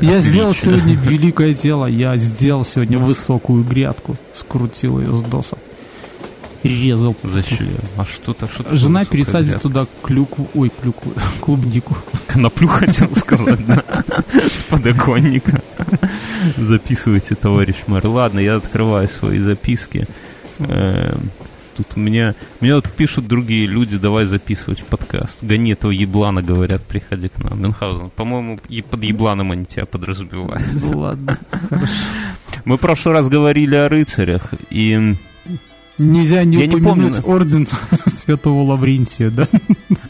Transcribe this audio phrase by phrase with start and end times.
[0.00, 1.86] Я сделал сегодня великое дело.
[1.86, 4.16] Я сделал сегодня высокую грядку.
[4.32, 5.58] Скрутил ее с досок.
[6.62, 7.16] И резал.
[7.22, 7.68] Зачем?
[7.96, 8.76] А что-то, что-то...
[8.76, 11.96] Жена пересадит туда клюкву, ой, клюкву, клубнику.
[12.26, 13.82] Коноплю хотел сказать, да.
[14.52, 15.62] С подоконника.
[16.58, 18.06] Записывайте, товарищ мэр.
[18.06, 20.06] Ладно, я открываю свои записки.
[21.80, 22.34] Тут у меня...
[22.60, 25.38] Мне вот пишут другие люди, давай записывать подкаст.
[25.42, 27.58] Гони этого еблана, говорят, приходи к нам.
[27.62, 30.62] Мюнхгаузен, по-моему, и под ебланом они тебя подразумевают.
[30.74, 31.94] Ну ладно, хорошо.
[32.66, 35.14] Мы в прошлый раз говорили о рыцарях, и
[35.96, 37.34] Нельзя не Я не упомянуть помню.
[37.36, 37.68] орден
[38.06, 39.48] Святого Лаврентия, да?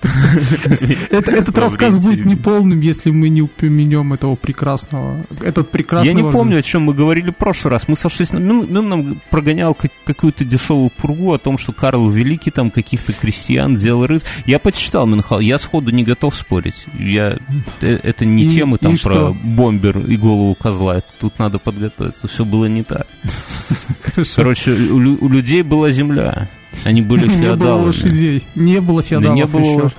[1.10, 6.22] Это- Этот рассказ будет неполным, если мы не упомянем этого прекрасного, этот прекрасный Я не
[6.32, 7.88] помню, о чем мы говорили в прошлый раз.
[7.88, 8.38] Мы сошлись на...
[8.40, 13.12] Ну, ну, нам прогонял как- какую-то дешевую пургу о том, что Карл Великий там каких-то
[13.12, 14.24] крестьян делал рыс.
[14.46, 15.46] Я почитал Мюнхгаузен.
[15.46, 16.86] Я сходу не готов спорить.
[16.98, 17.38] Я...
[17.80, 21.00] э, Это не темы там про бомбер и голову козла.
[21.20, 22.28] Тут надо подготовиться.
[22.28, 23.06] Все было не так.
[24.36, 26.48] Короче, у людей была земля.
[26.84, 27.86] Они были Не было феодалами.
[27.86, 29.90] лошадей, не было Да феодалов не было еще.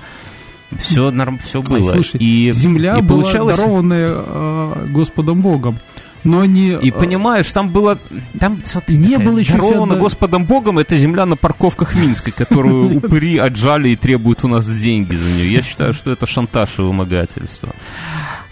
[0.78, 1.38] Все, норм...
[1.46, 1.92] все Ой, было.
[1.92, 3.56] слушай, и, земля и была получалось...
[3.58, 5.76] дарованная э, Господом Богом,
[6.24, 6.70] но не...
[6.80, 7.98] И э, понимаешь, там было...
[8.40, 12.30] Там, смотри, Не такая, было еще даровано феода- Господом Богом, это земля на парковках Минска,
[12.30, 15.52] которую упыри отжали и требуют у нас деньги за нее.
[15.52, 17.68] Я считаю, что это шантаж и вымогательство.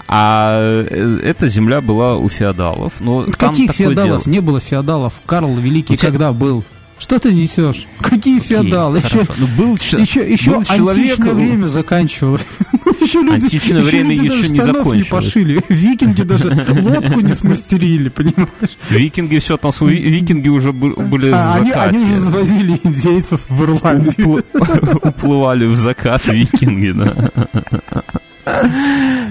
[0.06, 2.94] А э, эта земля была у феодалов.
[3.00, 4.24] Но Каких феодалов?
[4.24, 4.32] дело.
[4.34, 5.14] Не было феодалов.
[5.24, 6.64] Карл Великий У тебя- когда был?
[7.00, 7.86] Что ты несешь?
[8.00, 8.98] Какие феодалы?
[8.98, 9.26] Еще.
[9.38, 11.18] Ну, был, еще, еще был человек...
[11.18, 12.46] античное время заканчивалось.
[13.00, 15.08] Еще люди, Античное еще время люди еще не штанов не закончилось.
[15.08, 15.64] пошили.
[15.70, 16.48] Викинги даже
[16.82, 18.76] лодку не смастерили, понимаешь?
[18.90, 19.72] Викинги все там...
[19.80, 22.20] Викинги уже бы- были А, в они, они уже закате.
[22.20, 24.44] завозили индейцев в Ирландию.
[24.52, 27.30] Уплы- Уплывали в закат викинги, да.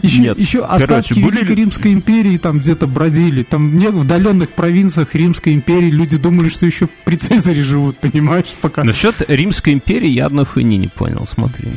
[0.01, 0.39] Еще, Нет.
[0.39, 3.43] еще Короче, остатки были Великой Римской империи там где-то бродили.
[3.43, 8.45] Там не- в отдаленных провинциях Римской империи люди думали, что еще при Цезаре живут, понимаешь,
[8.61, 8.83] пока.
[8.83, 11.67] Насчет Римской империи я одной хуйни не понял, смотри.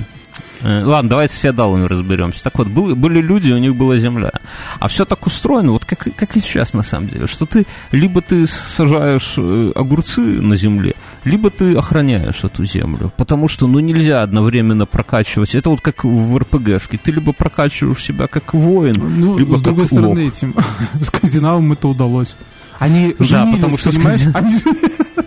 [0.62, 2.42] Э, Ладно, давай с феодалами разберемся.
[2.42, 4.30] Так вот, был- были люди, у них была земля.
[4.78, 8.20] А все так устроено, вот как, как и сейчас на самом деле, что ты либо
[8.22, 10.94] ты сажаешь э, огурцы на земле,
[11.24, 13.12] либо ты охраняешь эту землю.
[13.16, 15.54] Потому что, ну, нельзя одновременно прокачивать.
[15.54, 16.98] Это вот как в РПГшке.
[16.98, 20.32] Ты либо прокачиваешь себя как воин, Ну, либо с другой как стороны, лох.
[20.34, 20.54] этим
[21.02, 22.36] скандинавам это удалось.
[22.78, 24.20] Они Да, женились, потому что понимаешь?
[24.20, 24.60] скандин- Они-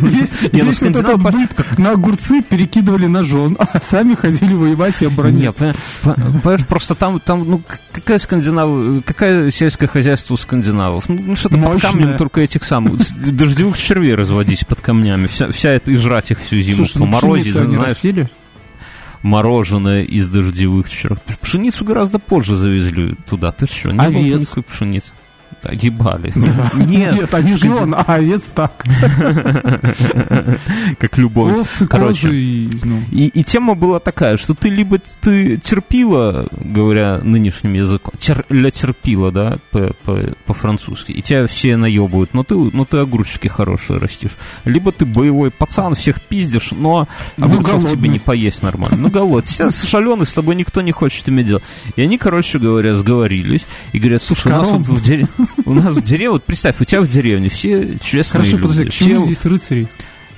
[0.00, 5.74] Весь, ну, вот этот быт на огурцы перекидывали жен, а сами ходили воевать и обороняться.
[6.02, 11.08] по- понимаешь, просто там, там, ну, какая скандинав, какая сельское хозяйство у скандинавов?
[11.08, 12.94] Ну, ну, что-то под камнем только этих самых,
[13.36, 17.04] дождевых червей разводить под камнями, вся, вся это, и жрать их всю зиму, Слушай, ну,
[17.06, 18.30] поморозить, знаешь, растили?
[19.22, 21.18] мороженое из дождевых червей.
[21.40, 24.40] Пшеницу гораздо позже завезли туда, ты что, не было Овец.
[24.40, 25.12] никакой пшеницы.
[25.62, 26.32] Да, ебали.
[26.74, 28.84] Нет, Нет, они сканди- жен, а овец так.
[30.98, 31.58] как любовь.
[31.58, 37.20] Овцы, Короче, и, ну, И, и тема была такая, что ты либо ты терпила, говоря
[37.22, 42.54] нынешним языком, тер, ля терпила, да, по- по- по-французски, и тебя все наебывают, но ты,
[42.54, 44.32] но ты огурчики хорошие растишь.
[44.64, 47.06] Либо ты боевой пацан, всех пиздишь, но
[47.36, 47.90] Ну, огурцов голодный.
[47.92, 48.96] тебе не поесть нормально.
[48.96, 49.46] Ну, голод.
[49.46, 51.62] Сейчас шаленый, с тобой никто не хочет иметь дело.
[51.96, 53.62] И они, короче говоря, сговорились
[53.92, 55.28] и говорят, слушай, у нас, вот в дере-
[55.64, 58.62] у нас в деревне, вот представь, у тебя в деревне все честные Хорошо, люди.
[58.62, 59.88] подожди, к все чему здесь рыцари?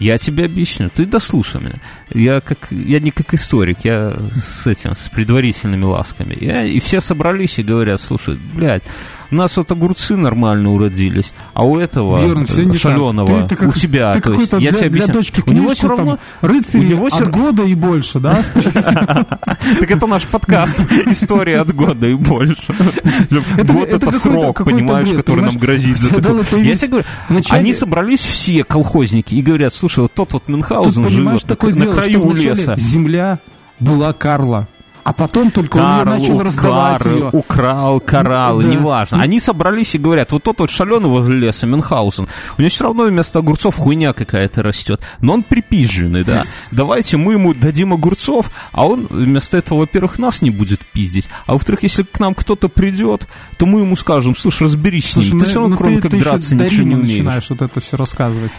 [0.00, 1.74] я тебе объясню, ты дослушай меня.
[2.12, 6.36] Я, как, я не как историк, я с этим, с предварительными ласками.
[6.40, 8.82] Я- и все собрались и говорят, слушай, блядь,
[9.30, 12.76] у нас вот огурцы нормально уродились, а у этого Верно, так.
[12.76, 15.12] шаленого, Ты- ты как- у тебя, Ты то есть, я для, тебе для объясняю.
[15.14, 16.46] дочки у него книжку все равно, у
[16.82, 18.42] него всё- от года и больше, да?
[19.80, 22.62] так это наш подкаст, история от года и больше.
[23.64, 25.96] Год это срок, понимаешь, который нам грозит.
[26.00, 27.04] Я тебе говорю,
[27.50, 32.76] они собрались все колхозники и говорят, слушай, вот тот вот Мюнхгаузен живет на, краю леса.
[32.76, 33.38] земля
[33.80, 34.68] была Карла,
[35.04, 37.30] а потом только он Карл начал раздавать украл, ее.
[37.32, 38.70] украл кораллы, Да.
[38.70, 39.20] неважно.
[39.22, 42.26] Они собрались и говорят, вот тот вот шаленый возле леса, Мюнхгаузен,
[42.56, 46.44] у него все равно вместо огурцов хуйня какая-то растет, но он припизженный, да.
[46.70, 51.52] Давайте мы ему дадим огурцов, а он вместо этого, во-первых, нас не будет пиздить, а
[51.52, 53.26] во-вторых, если к нам кто-то придет,
[53.58, 56.18] то мы ему скажем, слушай, разберись с ним, ты ну, все равно, ну кроме как
[56.18, 57.10] драться, ничего не умеешь.
[57.10, 58.52] начинаешь вот это все рассказывать.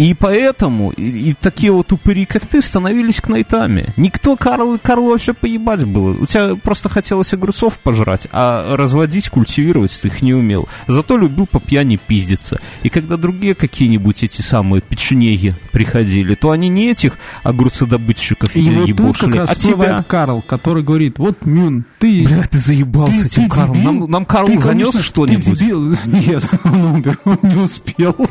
[0.00, 3.92] И поэтому и, и такие вот упыри, как ты, становились кнайтами.
[3.98, 6.16] Никто Карл, Карл вообще поебать было.
[6.18, 10.66] У тебя просто хотелось огурцов пожрать, а разводить, культивировать ты их не умел.
[10.86, 12.58] Зато любил по пьяни пиздиться.
[12.82, 18.96] И когда другие какие-нибудь эти самые печенеги приходили, то они не этих огурцедобытчиков и вот
[18.96, 20.02] тут как раз а тебя...
[20.08, 22.24] Карл, который говорит, вот Мюн, ты...
[22.24, 23.84] Бля, ты заебался ты, этим ты Карлом.
[23.84, 25.60] Нам, нам Карл ты, занес что-нибудь?
[26.06, 28.16] Нет, он умер, он не успел.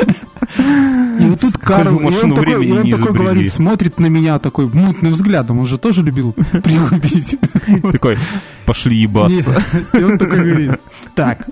[0.00, 4.66] И вот тут Карл, и он, такой, и он такой говорит, смотрит на меня такой
[4.66, 7.38] мутным взглядом, он же тоже любил пригубить.
[7.92, 8.18] Такой,
[8.66, 9.62] пошли ебаться.
[9.92, 10.80] И он такой говорит,
[11.14, 11.46] так,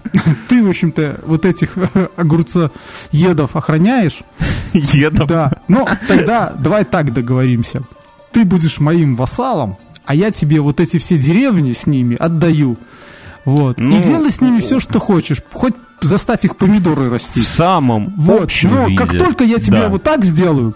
[0.48, 1.74] ты, в общем-то, вот этих
[2.16, 4.20] огурцоедов охраняешь?
[4.72, 5.28] Едов?
[5.28, 5.52] Да.
[5.68, 7.82] Ну, тогда давай так договоримся.
[8.32, 12.78] Ты будешь моим вассалом, а я тебе вот эти все деревни с ними отдаю.
[13.44, 13.78] Вот.
[13.78, 15.42] Ну, и делай с ними все, что хочешь.
[15.52, 17.40] Хоть заставь их помидоры расти.
[17.40, 18.44] В самом вот.
[18.44, 18.98] общем Но виде.
[18.98, 19.88] как только я тебе да.
[19.88, 20.74] вот так сделаю,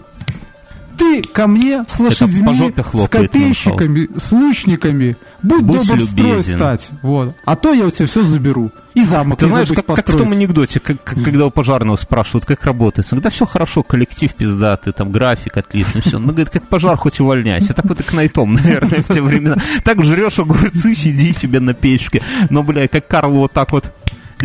[0.97, 6.89] ты ко мне с лошадьми, с копейщиками, с лучниками, будь, будь добр строй стать.
[7.01, 7.35] Вот.
[7.45, 8.71] А то я у тебя все заберу.
[8.93, 12.45] И замок Ты знаешь, как, как в том анекдоте, как, как, когда у пожарного спрашивают,
[12.45, 13.07] как работает.
[13.09, 16.19] Когда все хорошо, коллектив пиздатый, там график отличный, все.
[16.19, 17.73] Ну, говорит, как пожар, хоть увольняйся.
[17.73, 19.57] Так вот и к найтом, наверное, в те времена.
[19.83, 22.21] Так жрешь огурцы, сиди себе на печке.
[22.51, 23.91] Но, бля, как Карл вот так вот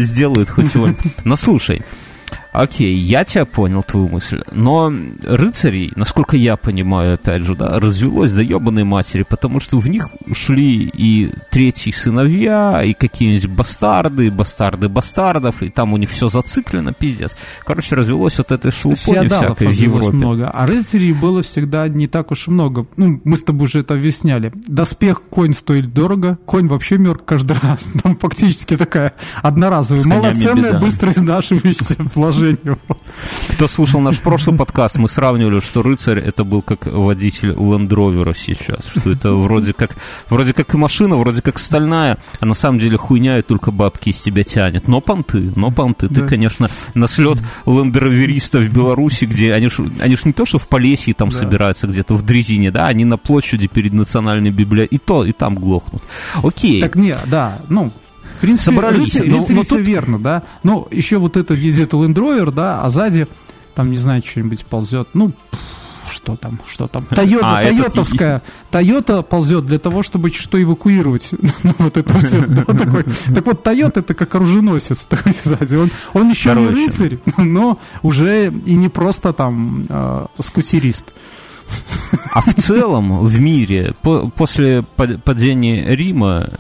[0.03, 0.91] сделают хоть его.
[1.25, 1.83] Но слушай,
[2.59, 4.43] Окей, я тебя понял, твою мысль.
[4.51, 9.89] Но рыцарей, насколько я понимаю, опять же, да, развелось до ебаной матери, потому что в
[9.89, 16.27] них шли и третьи сыновья, и какие-нибудь бастарды, бастарды бастардов, и там у них все
[16.27, 17.37] зациклено, пиздец.
[17.65, 20.17] Короче, развелось вот этой шелупони всякой в Европе.
[20.17, 22.87] много, а рыцарей было всегда не так уж и много.
[22.97, 24.51] Ну, мы с тобой уже это объясняли.
[24.67, 27.93] Доспех конь стоит дорого, конь вообще мерк каждый раз.
[28.03, 29.13] Там фактически такая
[29.43, 32.79] одноразовая, малоценная, быстро изнашивающаяся положение сожалению.
[33.53, 38.87] Кто слушал наш прошлый подкаст, мы сравнивали, что рыцарь это был как водитель лендровера сейчас,
[38.87, 39.97] что это вроде как,
[40.29, 44.11] вроде как и машина, вроде как стальная, а на самом деле хуйня и только бабки
[44.11, 44.87] из тебя тянет.
[44.87, 46.09] Но понты, но понты.
[46.09, 46.23] Да.
[46.23, 50.59] Ты, конечно, на слет лендроверистов в Беларуси, где они ж, они ж не то, что
[50.59, 51.37] в Полесье там да.
[51.37, 55.57] собираются где-то в дрезине, да, они на площади перед национальной библиотекой, и то, и там
[55.57, 56.03] глохнут.
[56.43, 56.81] Окей.
[56.81, 57.93] Так не, да, ну,
[58.39, 59.15] в принципе, собрались.
[59.15, 59.81] Рыцарь, но, но тут...
[59.81, 60.43] верно, да.
[60.63, 63.29] Но еще вот это едет Land Rover, да, а сзади
[63.75, 65.09] там, не знаю, что-нибудь ползет.
[65.15, 65.33] Ну,
[66.11, 67.05] что там, что там.
[67.11, 68.43] Тойота, а, Тойотовская.
[68.71, 71.31] Тойота ползет для того, чтобы что эвакуировать.
[71.63, 72.45] ну, вот это все.
[72.47, 73.05] Да, такой.
[73.35, 75.77] Так вот, Тойота это как оруженосец такой сзади.
[75.77, 76.75] Он, он еще Короче.
[76.75, 81.15] не рыцарь, но уже и не просто там э, скутерист.
[82.33, 86.51] А в целом в мире по, после падения Рима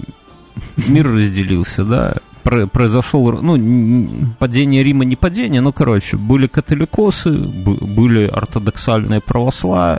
[0.88, 9.20] мир разделился, да, произошел, ну, падение Рима не падение, но, короче, были католикосы, были ортодоксальные
[9.20, 9.98] православ...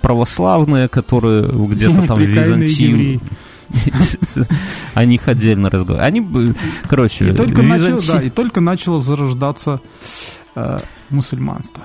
[0.00, 3.20] православные, которые где-то там в Византии...
[4.94, 6.06] О них отдельно разговаривают.
[6.06, 6.54] Они,
[6.88, 9.80] короче, и только, начало, да, и только начало зарождаться
[10.54, 10.78] э,
[11.10, 11.82] мусульманство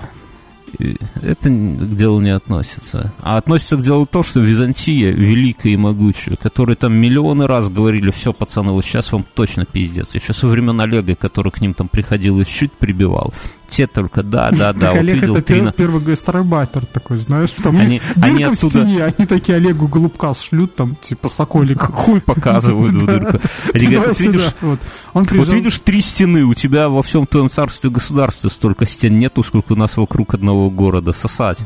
[1.22, 3.14] это к делу не относится.
[3.22, 8.12] А относится к делу то, что Византия великая и могучая, которые там миллионы раз говорили,
[8.12, 10.16] все, пацаны, вот сейчас вам точно пиздец.
[10.16, 13.34] Еще со времен Олега, который к ним там приходил и щит прибивал.
[13.68, 14.92] Те только, да, да, да.
[14.92, 18.80] Олег это первый, первый гастарбайтер такой, знаешь, там они, они оттуда...
[18.80, 21.80] в стене, они такие Олегу голубка шлют, там, типа, соколик.
[21.94, 23.40] Хуй показывают в дырку.
[23.74, 28.88] Они говорят, видишь, вот видишь три стены, у тебя во всем твоем царстве государстве столько
[28.88, 31.60] стен нету, сколько у нас вокруг одного города, сосать.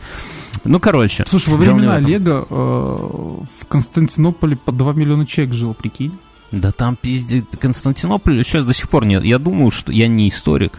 [0.64, 1.26] Ну, короче.
[1.28, 6.18] Слушай, во времена Олега э, в Константинополе по 2 миллиона человек жил, прикинь.
[6.54, 9.26] Да там пиздец, Константинополь сейчас до сих пор нет.
[9.26, 10.74] Я думаю, что я не историк,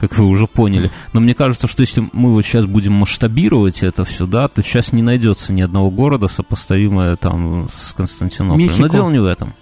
[0.00, 4.06] как вы уже поняли, но мне кажется, что если мы вот сейчас будем масштабировать это
[4.06, 8.68] все, да, то сейчас не найдется ни одного города, сопоставимого там с Константинополем.
[8.68, 8.80] Мехико.
[8.80, 9.52] Но дело не в этом.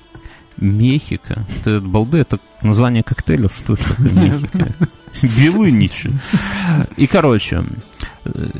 [0.58, 1.46] Мехико.
[1.60, 4.74] Это балды, это название коктейля, что это такое Мехико?
[5.22, 6.12] Белыничи.
[6.96, 7.64] И, короче,
[8.24, 8.50] э,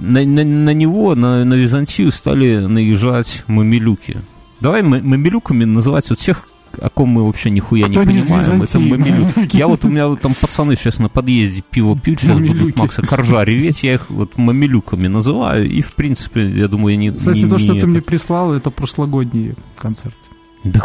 [0.00, 4.22] на, на, на него, на, на Византию стали наезжать мамилюки.
[4.60, 6.48] Давай мамилюками называть вот всех,
[6.80, 8.62] о ком мы вообще нихуя Кто не понимаем.
[8.62, 9.48] Это мамилюки.
[9.56, 12.58] Я вот, у меня вот там пацаны сейчас на подъезде пиво пьют, сейчас мамилюки.
[12.58, 17.12] будут Макса Коржа реветь, я их вот мамилюками называю, и, в принципе, я думаю, не...
[17.12, 17.86] Кстати, не, то, что не ты это...
[17.86, 20.16] мне прислал, это прошлогодний концерт.
[20.64, 20.80] Да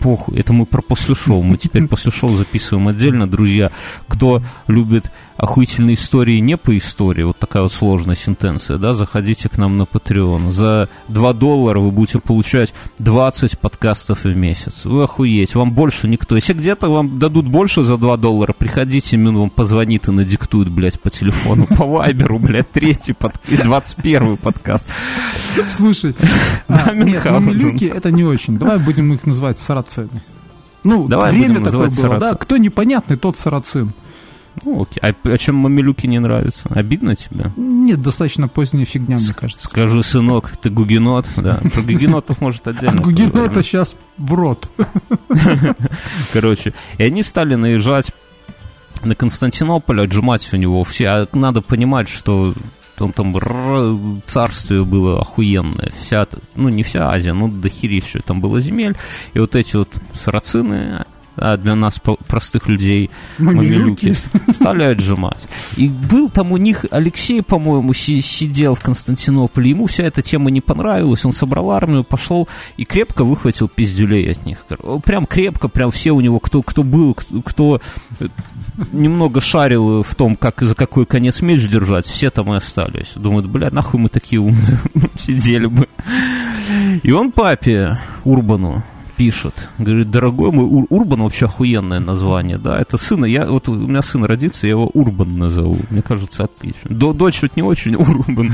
[0.00, 1.42] похуй, это мы про после шоу.
[1.42, 3.70] Мы теперь после шоу записываем отдельно, друзья.
[4.08, 9.58] Кто любит охуительные истории не по истории, вот такая вот сложная сентенция, да, заходите к
[9.58, 10.52] нам на Patreon.
[10.52, 14.84] За 2 доллара вы будете получать 20 подкастов в месяц.
[14.84, 16.36] Вы охуеете, вам больше никто.
[16.36, 21.00] Если где-то вам дадут больше за 2 доллара, приходите, Мин вам позвонит и надиктует, блядь,
[21.00, 24.86] по телефону, по вайберу, блядь, третий подкаст, 21 подкаст.
[25.68, 26.14] Слушай,
[26.68, 28.56] а, нет, мамилюки это не очень.
[28.56, 30.22] Давай будем их называть сарацины.
[30.84, 32.34] Ну, Давай время такое было, да?
[32.34, 33.92] Кто непонятный, тот сарацин.
[34.64, 35.00] Ну, окей.
[35.02, 36.62] А, а чем мамилюки не нравятся?
[36.70, 37.52] Обидно тебе?
[37.56, 39.68] Нет, достаточно поздняя фигня, мне кажется.
[39.68, 41.60] Скажи, сынок, ты гугенот, да.
[41.74, 42.92] Про гугенотов может отдельно.
[42.92, 44.70] От гугенота сейчас в рот.
[46.32, 48.12] Короче, и они стали наезжать
[49.04, 51.08] на Константинополь, отжимать у него все.
[51.08, 52.54] А надо понимать, что
[53.00, 53.34] он там
[54.24, 55.92] царствие было охуенное.
[56.02, 58.96] Вся, ну, не вся Азия, но дохерища там было земель.
[59.34, 61.04] И вот эти вот сарацины,
[61.36, 64.14] а для нас, простых людей, мамилюки,
[64.54, 65.46] стали отжимать.
[65.76, 70.60] И был там у них, Алексей, по-моему, сидел в Константинополе, ему вся эта тема не
[70.60, 74.64] понравилась, он собрал армию, пошел и крепко выхватил пиздюлей от них.
[75.04, 77.80] Прям крепко, прям все у него, кто, кто был, кто, кто
[78.92, 83.12] немного шарил в том, как за какой конец меч держать, все там и остались.
[83.14, 84.78] Думают, бля, нахуй мы такие умные
[85.18, 85.88] сидели бы.
[87.02, 88.82] И он папе Урбану
[89.16, 89.68] пишет.
[89.78, 94.02] Говорит, дорогой мой Ур Урбан вообще охуенное название, да, это сына, я, вот у меня
[94.02, 96.90] сын родится, я его Урбан назову, мне кажется, отлично.
[96.90, 98.52] До, дочь вот не очень Урбан.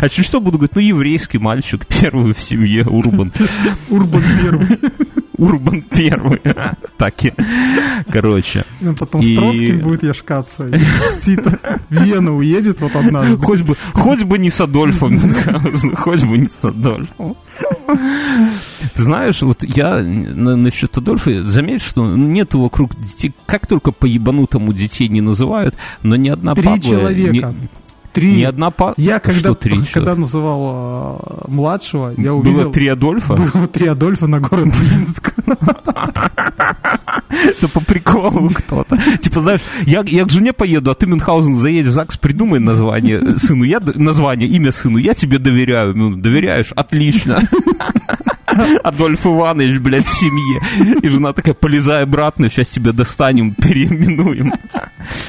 [0.00, 3.32] А через что буду говорить, ну, еврейский мальчик, первый в семье, Урбан.
[3.90, 4.78] Урбан первый.
[5.38, 6.40] Урбан первый.
[6.96, 7.32] Так и.
[8.10, 8.64] Короче.
[8.84, 9.34] Он потом и...
[9.34, 10.70] с Троцким будет яшкаться.
[11.88, 13.38] Вена уедет вот однажды.
[13.38, 15.18] Хоть бы, хоть бы не с Адольфом
[15.96, 17.36] Хоть бы не с Адольфом.
[18.94, 24.72] Ты знаешь, вот я насчет Адольфа заметь, что нету вокруг детей, как только по ебанутому
[24.72, 27.32] детей не называют, но ни одна Три человека.
[27.32, 27.68] Не,
[28.12, 28.36] Три.
[28.36, 28.94] Ни одна пара.
[28.96, 32.64] Я когда, что, три когда называл э, младшего, я увидел...
[32.64, 33.34] Было три Адольфа?
[33.54, 35.34] Было три Адольфа на город Минск.
[37.28, 38.98] Это по приколу кто-то.
[39.20, 43.36] Типа, знаешь, я, я к жене поеду, а ты, Мюнхгаузен, заедешь в ЗАГС, придумай название
[43.36, 43.64] сыну.
[43.64, 45.96] Я, название, имя сыну, я тебе доверяю.
[45.96, 46.72] Ну, доверяешь?
[46.74, 47.38] Отлично.
[48.84, 50.60] Адольф Иванович, блядь, в семье.
[51.02, 54.52] И жена такая, полезай обратно, сейчас тебя достанем, переименуем.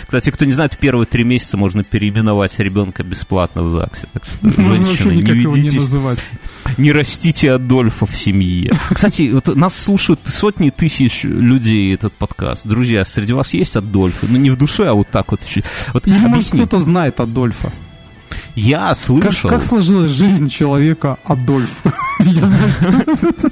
[0.02, 4.08] Кстати, кто не знает, в первые три месяца можно переименовать ребенка бесплатно в ЗАГСе.
[4.12, 5.94] Так что, женщины, не ведитесь.
[5.94, 8.74] Не, не растите Адольфа в семье.
[8.92, 12.66] Кстати, вот нас слушают сотни тысяч людей этот подкаст.
[12.66, 14.28] Друзья, среди вас есть Адольфы?
[14.28, 15.42] Ну, не в душе, а вот так вот.
[15.94, 17.72] вот Или, может, кто-то знает Адольфа.
[18.56, 19.50] Я слышал...
[19.50, 21.82] Как, как сложилась жизнь человека Адольф?
[22.20, 23.52] Я знаю, что...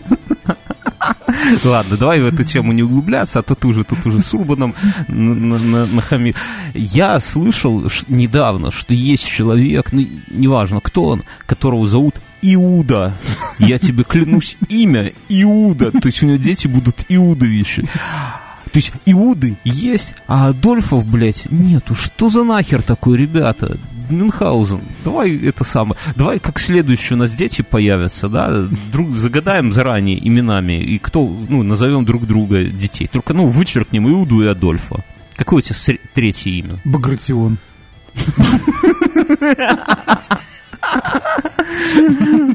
[1.64, 4.74] Ладно, давай в эту тему не углубляться, а то ты уже тут уже с Урбаном
[5.08, 6.34] нахамил.
[6.74, 13.14] Я слышал недавно, что есть человек, ну, неважно, кто он, которого зовут Иуда.
[13.60, 15.92] Я тебе клянусь, имя Иуда.
[15.92, 17.84] То есть у него дети будут Иудовичи.
[17.84, 21.96] То есть Иуды есть, а Адольфов, блядь, нету.
[21.96, 23.78] Что за нахер такой, ребята?
[24.10, 30.26] Мюнхгаузен, давай это самое, давай как следующие у нас дети появятся, да, друг, загадаем заранее
[30.26, 33.08] именами, и кто, ну, назовем друг друга детей.
[33.12, 35.04] Только, ну, вычеркнем Иуду и Адольфа.
[35.36, 36.80] Какое у тебя третье имя?
[36.84, 37.58] Багратион.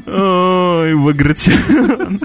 [0.05, 2.19] Ой, Багратион.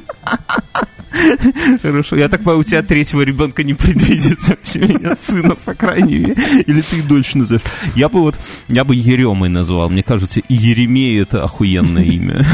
[1.82, 2.16] Хорошо.
[2.16, 6.36] Я так понимаю, у тебя третьего ребенка не предвидится в семье сына, по крайней мере.
[6.66, 7.62] Или ты дочь назовешь.
[7.94, 9.90] Я бы вот, я бы Еремой назвал.
[9.90, 12.44] Мне кажется, Еремей это охуенное имя.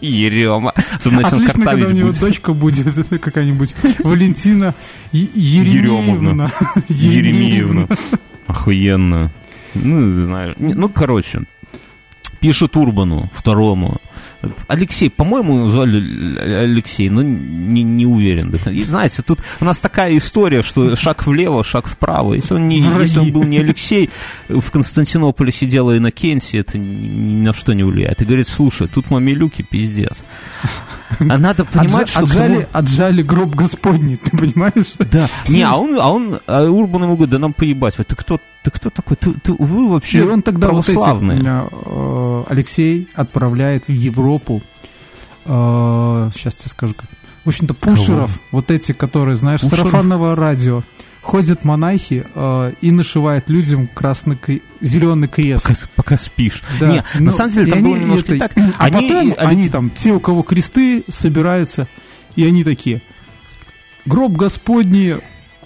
[0.00, 0.72] Ерема.
[0.98, 2.86] Особенно, если он когда у него дочка будет
[3.20, 4.74] какая-нибудь Валентина
[5.12, 6.52] Еремовна.
[6.88, 7.86] Еремеевна.
[8.46, 9.30] Охуенно.
[9.74, 10.54] Ну, знаю.
[10.58, 11.40] Ну, короче,
[12.40, 13.96] пишет Урбану, второму,
[14.68, 18.54] Алексей, по-моему, звали Алексей, но не, не уверен.
[18.70, 22.34] И, знаете, тут у нас такая история, что шаг влево, шаг вправо.
[22.34, 24.10] Если он, не, если он был не Алексей,
[24.48, 28.20] в Константинополе сидела Иннокентия, это ни, ни на что не влияет.
[28.22, 30.22] И говорит, слушай, тут мамилюки пиздец.
[31.18, 32.22] А надо понимать, Отжа, что...
[32.22, 32.66] Отжали, кому...
[32.72, 34.94] отжали гроб Господний, ты понимаешь?
[34.98, 35.28] Да.
[35.48, 37.96] Не, а он, а он, а Урбан ему говорит, да нам поебать.
[37.96, 39.16] Ты кто, ты кто такой?
[39.16, 41.42] Ты, ты, вы вообще И он тогда православный.
[41.42, 44.62] Вот э, Алексей отправляет в Европу,
[45.44, 47.06] э, сейчас тебе скажу как,
[47.44, 48.46] в общем-то, пушеров, Кого?
[48.52, 49.90] вот эти, которые, знаешь, Пушеров?
[49.90, 50.82] сарафанного радио,
[51.22, 54.36] ходят монахи э, и нашивают людям красный
[54.80, 55.62] зеленый крест.
[55.62, 56.62] Пока, пока спишь.
[56.80, 56.88] Да.
[56.88, 58.52] Не, ну, на самом деле там было немножко это, так.
[58.78, 61.86] А они, потом они, они там, те, у кого кресты, собираются,
[62.34, 63.00] и они такие,
[64.04, 65.16] гроб Господний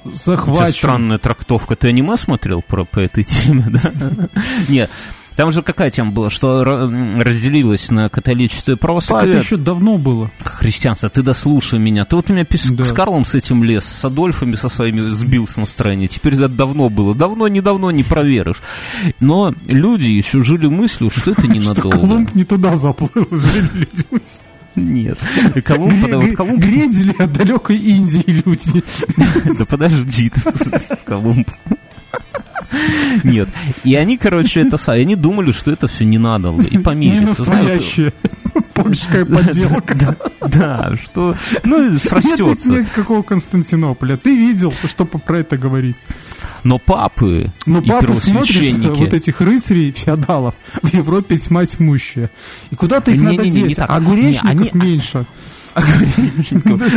[0.05, 0.75] захвачен.
[0.75, 1.75] странная трактовка.
[1.75, 4.29] Ты аниме смотрел про, по этой теме, да?
[4.69, 4.91] Нет,
[5.37, 9.33] там же какая тема была, что разделилась на католичество и православие.
[9.33, 10.31] Так это еще давно было.
[10.43, 12.05] Христианство, ты дослушай меня.
[12.05, 12.71] Ты вот меня пис...
[12.71, 12.85] да.
[12.85, 16.09] с Карлом с этим лес, с Адольфами со своими сбил с настроения.
[16.09, 17.15] Теперь это давно было.
[17.15, 18.63] Давно, недавно не проверишь.
[19.21, 21.99] Но люди еще жили мыслью, что это ненадолго.
[21.99, 24.43] Колумб не туда заплыл, жили люди мыслью.
[24.77, 25.19] Нет.
[25.65, 26.63] Колумб, Гре- вот Колумб...
[26.63, 28.85] Грезили от далекой Индии люди.
[29.59, 30.31] Да подожди,
[31.05, 31.49] Колумб.
[33.25, 33.49] Нет.
[33.85, 37.21] И они, короче, это они думали, что это все не надо и помириться.
[37.21, 38.13] Не настоящее.
[38.75, 40.17] Польская подделка.
[40.41, 41.35] Да, что...
[41.65, 42.69] Ну, срастется.
[42.69, 44.17] Нет никакого Константинополя.
[44.17, 45.97] Ты видел, что про это говорить.
[46.63, 52.31] Но папы Но и папы смотришь вот этих рыцарей, феодалов, в Европе тьма тьмущая.
[52.71, 54.71] И куда-то их не, надо не, не, деть, не а огуречников они...
[54.73, 55.27] меньше.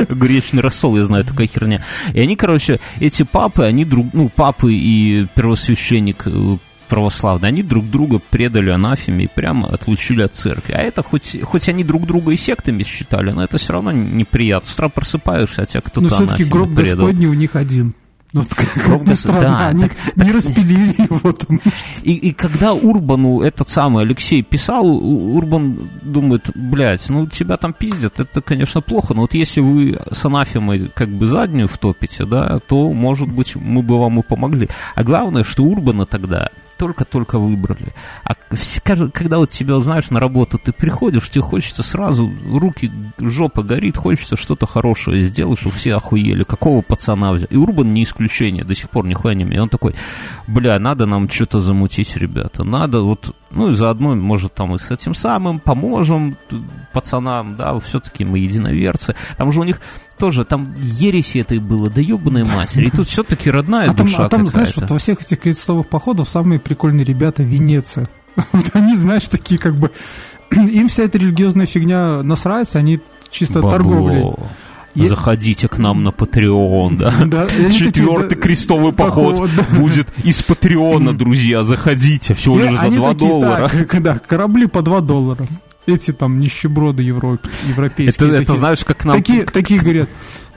[0.10, 1.84] Огуречный рассол, я знаю, такая херня.
[2.14, 6.58] И они, короче, эти папы, они друг, ну, папы и первосвященник э,
[6.88, 10.74] православные, они друг друга предали анафеме и прямо отлучили от церкви.
[10.74, 14.70] А это хоть, хоть они друг друга и сектами считали, но это все равно неприятно.
[14.70, 17.06] С утра просыпаешься, а тебя кто-то Но все-таки гроб предал.
[17.06, 17.94] Господний у них один.
[18.32, 21.60] Ну, как ни странно, да, они так, не так, распилили его там.
[22.04, 28.20] И, и когда Урбану этот самый Алексей писал, Урбан думает, блядь, ну тебя там пиздят,
[28.20, 32.94] это, конечно, плохо, но вот если вы с анафемой как бы заднюю втопите, да, то,
[32.94, 34.70] может быть, мы бы вам и помогли.
[34.94, 37.94] А главное, что Урбана тогда только-только выбрали.
[38.24, 38.36] А
[39.14, 44.38] когда вот тебя, знаешь, на работу ты приходишь, тебе хочется сразу, руки, жопа горит, хочется
[44.38, 46.44] что-то хорошее сделать, чтобы все охуели.
[46.44, 47.48] Какого пацана взял?
[47.52, 49.94] И Урбан не исключение, до сих пор нихуя не И он такой,
[50.48, 52.64] бля, надо нам что-то замутить, ребята.
[52.64, 56.38] Надо вот, ну и заодно, может, там и с этим самым поможем
[56.94, 59.16] пацанам, да, все-таки мы единоверцы.
[59.38, 59.82] Там же у них
[60.18, 62.88] тоже там ереси этой было, да ебаная матери.
[62.88, 65.88] И тут все-таки родная а душа там, А там, знаешь, вот во всех этих крестовых
[65.88, 68.08] походах самые прикольные ребята Венеция.
[68.54, 69.92] Вот они, знаешь, такие как бы...
[70.52, 73.72] Им вся эта религиозная фигня насрается, они чисто Бабло.
[73.72, 74.34] торговлей.
[75.08, 77.48] Заходите к нам на Patreon, да.
[77.70, 81.64] Четвертый крестовый поход, будет из Патреона, друзья.
[81.64, 83.70] Заходите, всего лишь за 2 доллара.
[84.00, 85.48] Да, корабли по 2 доллара
[85.86, 88.10] эти там нищеброды Европ, европейские.
[88.10, 89.18] Это, такие, это знаешь, как нам...
[89.18, 90.10] Такие, такие говорят,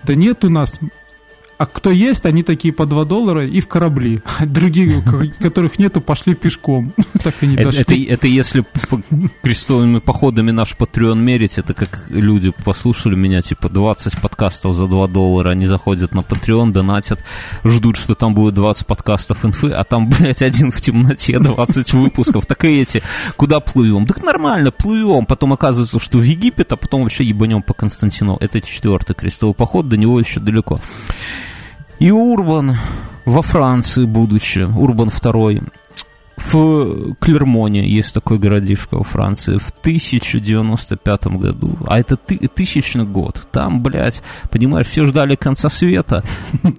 [0.05, 0.79] да нет у нас
[1.59, 4.23] а кто есть, они такие по 2 доллара и в корабли.
[4.41, 5.03] Другие,
[5.41, 6.93] которых нету, пошли пешком.
[7.23, 7.83] так и не это, дошли.
[7.83, 8.65] Это, это если
[9.43, 15.07] крестовыми походами наш Patreon мерить, это как люди послушали меня, типа 20 подкастов за 2
[15.09, 17.21] доллара, они заходят на Patreon, донатят,
[17.65, 22.47] ждут, что там будет 20 подкастов инфы, а там, блядь, один в темноте, 20 выпусков.
[22.47, 23.03] Так и эти,
[23.37, 24.07] куда плывем?
[24.07, 25.27] Так нормально, плывем.
[25.27, 28.37] Потом оказывается, что в Египет, а потом вообще ебанем по Константину.
[28.41, 30.81] Это четвертый крестовый поход, до него еще далеко.
[32.03, 32.77] И Урбан
[33.25, 35.63] во Франции, будучи, Урбан II,
[36.37, 43.47] в Клермоне есть такой городишко во Франции в 1095 году, а это ты, тысячный год.
[43.53, 46.25] Там, блядь, понимаешь, все ждали конца света,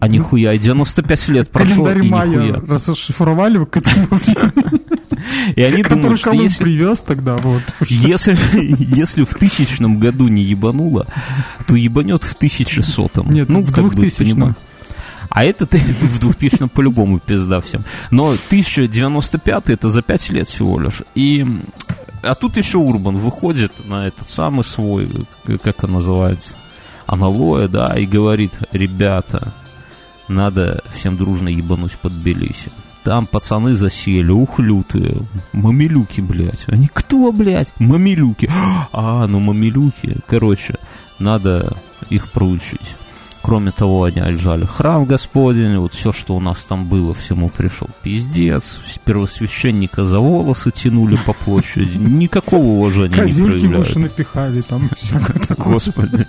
[0.02, 2.62] а нихуя, и 95 лет прошло, и нихуя.
[2.68, 4.08] расшифровали к этому
[5.56, 6.66] И они думают, что если...
[6.66, 7.62] привез тогда, вот.
[7.88, 8.38] Если,
[8.78, 11.08] если в тысячном году не ебануло,
[11.66, 13.32] то ебанет в тысячесотом.
[13.32, 14.58] Нет, ну, в двухтысячном.
[15.34, 17.84] А это ты в 2000 по-любому пизда всем.
[18.12, 21.02] Но 1095 это за 5 лет всего лишь.
[21.15, 21.46] И
[22.22, 25.10] а тут еще Урбан выходит на этот самый свой,
[25.63, 26.56] как он называется,
[27.08, 29.54] аналоя, да, и говорит, ребята,
[30.28, 32.72] надо всем дружно ебануть под Белиси.
[33.04, 35.17] Там пацаны засели, ухлютые,
[35.52, 36.63] мамилюки, блядь.
[36.67, 37.74] Они кто, блядь?
[37.80, 38.50] Мамилюки.
[38.93, 40.17] А, ну мамилюки.
[40.28, 40.76] Короче,
[41.17, 41.76] надо
[42.10, 42.96] их проучить.
[43.43, 47.89] Кроме того, они отжали храм Господень, вот все, что у нас там было, всему пришел
[48.01, 48.79] пиздец.
[49.03, 51.97] Первосвященника за волосы тянули по площади.
[51.97, 53.88] Никакого уважения не проявляют.
[53.88, 55.73] выше напихали там всякое такое.
[55.73, 56.25] Господи.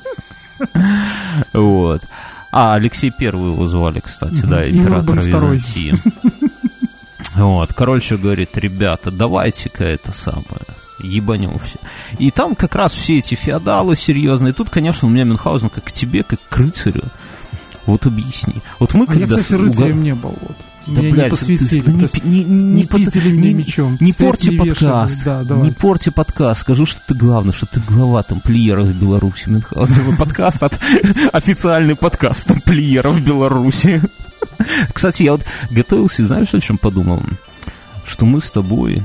[1.52, 2.02] Вот.
[2.50, 5.94] А, Алексей Первый его звали, кстати, да, император Византии.
[7.34, 10.62] Вот, короче, говорит, ребята, давайте-ка это самое,
[10.98, 11.78] ебанем все.
[12.18, 14.52] И там как раз все эти феодалы серьезные.
[14.52, 17.04] Тут, конечно, у меня Мюнхгаузен как к тебе, как к рыцарю.
[17.86, 18.62] Вот объясни.
[18.78, 19.36] Вот мы а когда...
[19.36, 20.02] я, кстати, рыцарем угол...
[20.02, 20.38] не был.
[20.40, 20.56] Вот.
[20.86, 21.80] Да, Меня блядь, не посвятили.
[21.80, 23.96] Ты, да не, не, не, не пиздили мне не, мечом.
[24.00, 25.24] Не порти не подкаст.
[25.24, 26.60] Да, не порти подкаст.
[26.60, 29.62] Скажу, что ты главное, что ты глава тамплиеров Беларуси.
[30.18, 30.78] Подкаст от
[31.32, 34.02] официальный подкаст тамплиеров Беларуси.
[34.92, 37.22] Кстати, я вот готовился, знаешь, о чем подумал?
[38.04, 39.02] Что мы с тобой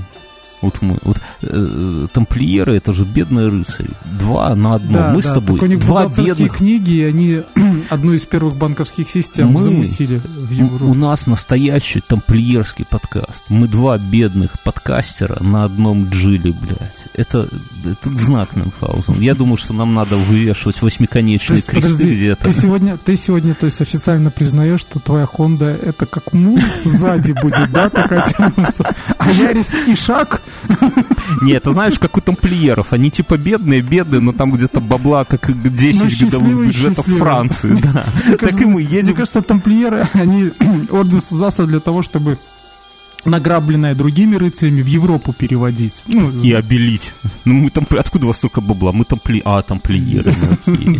[0.62, 3.92] вот мы, вот э, тамплиеры это же бедные рыцари.
[4.20, 4.94] Два на одном.
[4.94, 5.60] Да, мы да, с тобой.
[5.60, 6.58] у них два бедных.
[6.58, 7.42] книги, и они
[7.90, 10.86] одну из первых банковских систем мы, замутили в Европу.
[10.86, 13.44] У, у нас настоящий тамплиерский подкаст.
[13.48, 17.04] Мы два бедных подкастера на одном джиле, блядь.
[17.14, 17.48] Это,
[17.86, 19.22] это знак Мюнхгаузен.
[19.22, 22.46] Я думаю, что нам надо вывешивать восьмиконечные кресты где-то.
[22.46, 27.32] Ты сегодня, ты сегодня, то есть официально признаешь, что твоя Хонда это как мул сзади
[27.32, 28.94] будет, да, такая тянуться.
[29.18, 30.42] А Ярис и шаг
[31.42, 32.94] нет, ты знаешь, как у тамплиеров.
[32.94, 37.80] Они типа бедные, бедные, но там где-то бабла, как 10 годовых бюджетов Франции.
[37.82, 38.06] Да.
[38.38, 39.08] Так и мы едем.
[39.08, 40.52] Мне кажется, тамплиеры, они
[40.90, 42.38] орден создался для того, чтобы
[43.26, 46.04] награбленное другими рыцарями в Европу переводить.
[46.08, 47.14] Ну, и обелить.
[47.46, 48.92] Ну, мы там, откуда у вас столько бабла?
[48.92, 49.42] Мы там, пли...
[49.46, 50.34] а, тамплиеры.
[50.66, 51.00] Ну,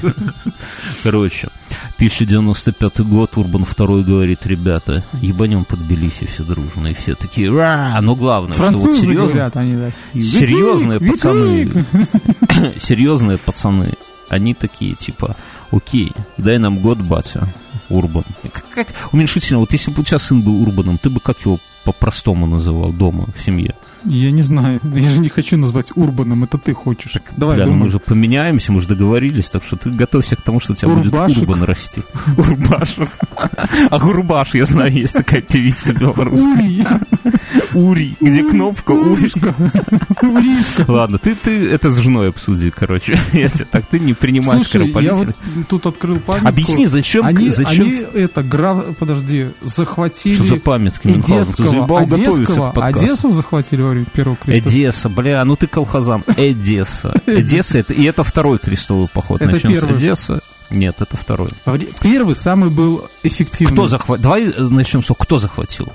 [1.04, 1.50] Короче,
[1.96, 7.98] 1095 год, Урбан II говорит, ребята, ебанем под Тбилиси все дружно, и все такие, ра,
[8.02, 11.86] но главное, Французы что вот серьезно, говорят, они так, серьезные пацаны,
[12.80, 13.94] серьезные пацаны,
[14.30, 15.36] они такие, типа,
[15.72, 17.54] окей, дай нам год, батя,
[17.90, 18.24] Урбан.
[18.54, 21.60] Как, как уменьшительно, вот если бы у тебя сын был Урбаном, ты бы как его
[21.92, 23.76] по-простому называл дома, в семье?
[24.06, 24.80] Я не знаю.
[24.96, 27.12] Я же не хочу назвать Урбаном, это ты хочешь.
[27.12, 30.42] Так, Давай, бля, ну мы же поменяемся, мы же договорились, так что ты готовься к
[30.42, 31.38] тому, что у тебя Урбашек.
[31.40, 32.02] будет Урбан расти.
[32.38, 33.10] Урбашек.
[33.90, 36.48] А Гурбаш, я знаю, есть такая певица белорусская.
[36.64, 36.86] Ури.
[37.74, 38.16] Ури.
[38.22, 38.92] Где кнопка?
[38.92, 39.54] Уришка.
[40.30, 40.86] Уришка.
[40.88, 43.18] Ладно, ты, ты это с женой обсуди, короче.
[43.72, 45.36] Так, ты не принимаешь Слушай, я вот
[45.68, 46.48] тут открыл памятку.
[46.48, 47.26] Объясни, зачем...
[47.26, 47.86] Они, зачем...
[47.86, 50.36] они это, граф, подожди, захватили...
[50.36, 54.70] Что за памятки, Одесского, Одесского, Одессу захватили во время первого креста.
[54.70, 56.24] Одесса, бля, ну ты колхозан.
[56.38, 57.14] Одесса.
[57.26, 59.42] Одесса, это, и это второй крестовый поход.
[59.42, 59.94] Это Начнем первый.
[59.94, 60.42] с Одессы.
[60.70, 61.50] Нет, это второй.
[62.02, 63.74] Первый самый был эффективный.
[63.74, 64.24] Кто захватил?
[64.24, 65.92] Давай начнем с кто захватил?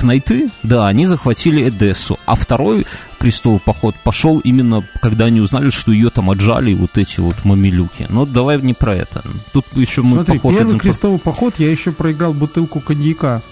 [0.00, 2.86] Кнайты, да, они захватили Эдессу, а второй
[3.18, 8.06] крестовый поход пошел именно, когда они узнали, что ее там отжали вот эти вот мамилюки.
[8.08, 9.22] Но давай не про это.
[9.52, 13.42] Тут еще мы Смотри, поход первый крестовый поход я еще проиграл бутылку коньяка.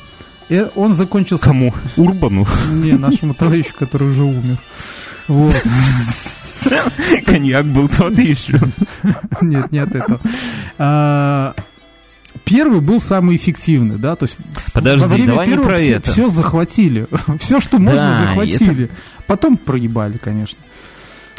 [0.49, 1.45] И он закончился...
[1.45, 1.75] Кому?
[1.99, 2.47] Урбану?
[2.73, 4.57] Не, нашему товарищу, который уже умер.
[5.27, 5.55] Вот.
[7.27, 8.59] Коньяк был тот еще.
[9.43, 10.19] Нет, нет этого.
[12.49, 14.37] Первый был самый эффективный, да, то есть
[14.73, 16.11] Подожди, давай не про все, это.
[16.11, 17.07] Все захватили,
[17.41, 18.91] все, что можно, захватили.
[19.27, 20.59] Потом проебали, конечно.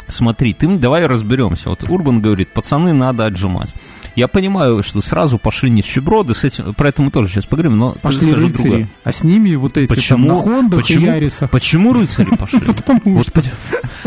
[0.08, 1.70] Смотри, ты давай разберемся.
[1.70, 3.72] Вот Урбан говорит, пацаны, надо отжимать.
[4.16, 7.92] Я понимаю, что сразу пошли нищеброды, с этим, про это мы тоже сейчас поговорим, но...
[8.02, 8.88] Пошли рыцари, другое.
[9.04, 11.50] а с ними вот эти почему, там на Хондах почему, и Ярисах.
[11.50, 12.60] Почему рыцари пошли?
[12.60, 13.42] Потому что...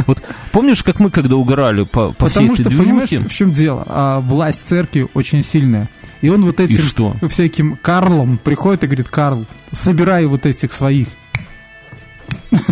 [0.05, 2.23] Вот помнишь, как мы когда угорали по, всей этой?
[2.25, 3.83] Потому что, понимаешь, в чем дело?
[3.87, 5.89] А, власть церкви очень сильная.
[6.23, 7.15] И он вот этим что?
[7.27, 11.09] всяким Карлом приходит и говорит, Карл, собирай вот этих своих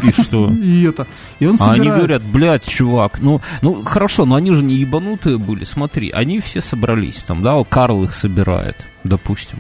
[0.03, 0.49] и что?
[0.63, 1.05] И это.
[1.39, 1.79] И он собирает...
[1.79, 6.11] А они говорят, блядь, чувак, ну, ну хорошо, но они же не ебанутые были, смотри,
[6.11, 9.59] они все собрались там, да, Карл их собирает, допустим.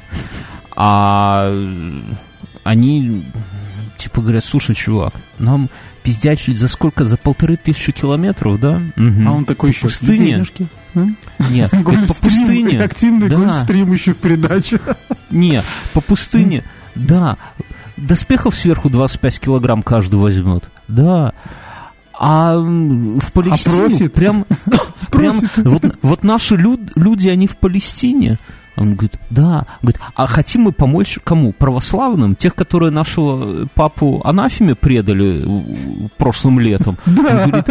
[0.73, 1.53] А
[2.63, 3.25] они
[3.97, 5.69] типа говорят, слушай, чувак, нам
[6.01, 7.03] пиздячить за сколько?
[7.03, 8.81] За полторы тысячи километров, да?
[8.95, 9.27] Угу.
[9.27, 10.17] А он такой еще пустыне.
[10.17, 10.67] Денежки.
[11.49, 12.81] Нет, по пустыне.
[12.81, 13.37] Активный да.
[13.37, 14.79] гольфстрим еще в придачу.
[15.29, 16.63] Не, по пустыне,
[16.95, 17.37] да
[18.01, 20.63] доспехов сверху 25 килограмм каждый возьмет.
[20.87, 21.33] Да.
[22.13, 24.45] А в Палестине а прям,
[25.11, 28.37] прям вот, вот наши люд, люди, они в Палестине.
[28.77, 29.65] Он говорит, да.
[29.81, 31.51] говорит, а хотим мы помочь кому?
[31.51, 32.35] Православным?
[32.35, 35.45] Тех, которые нашего папу анафеме предали
[36.17, 36.97] прошлым летом?
[37.21, 37.43] Да.
[37.43, 37.69] Он говорит,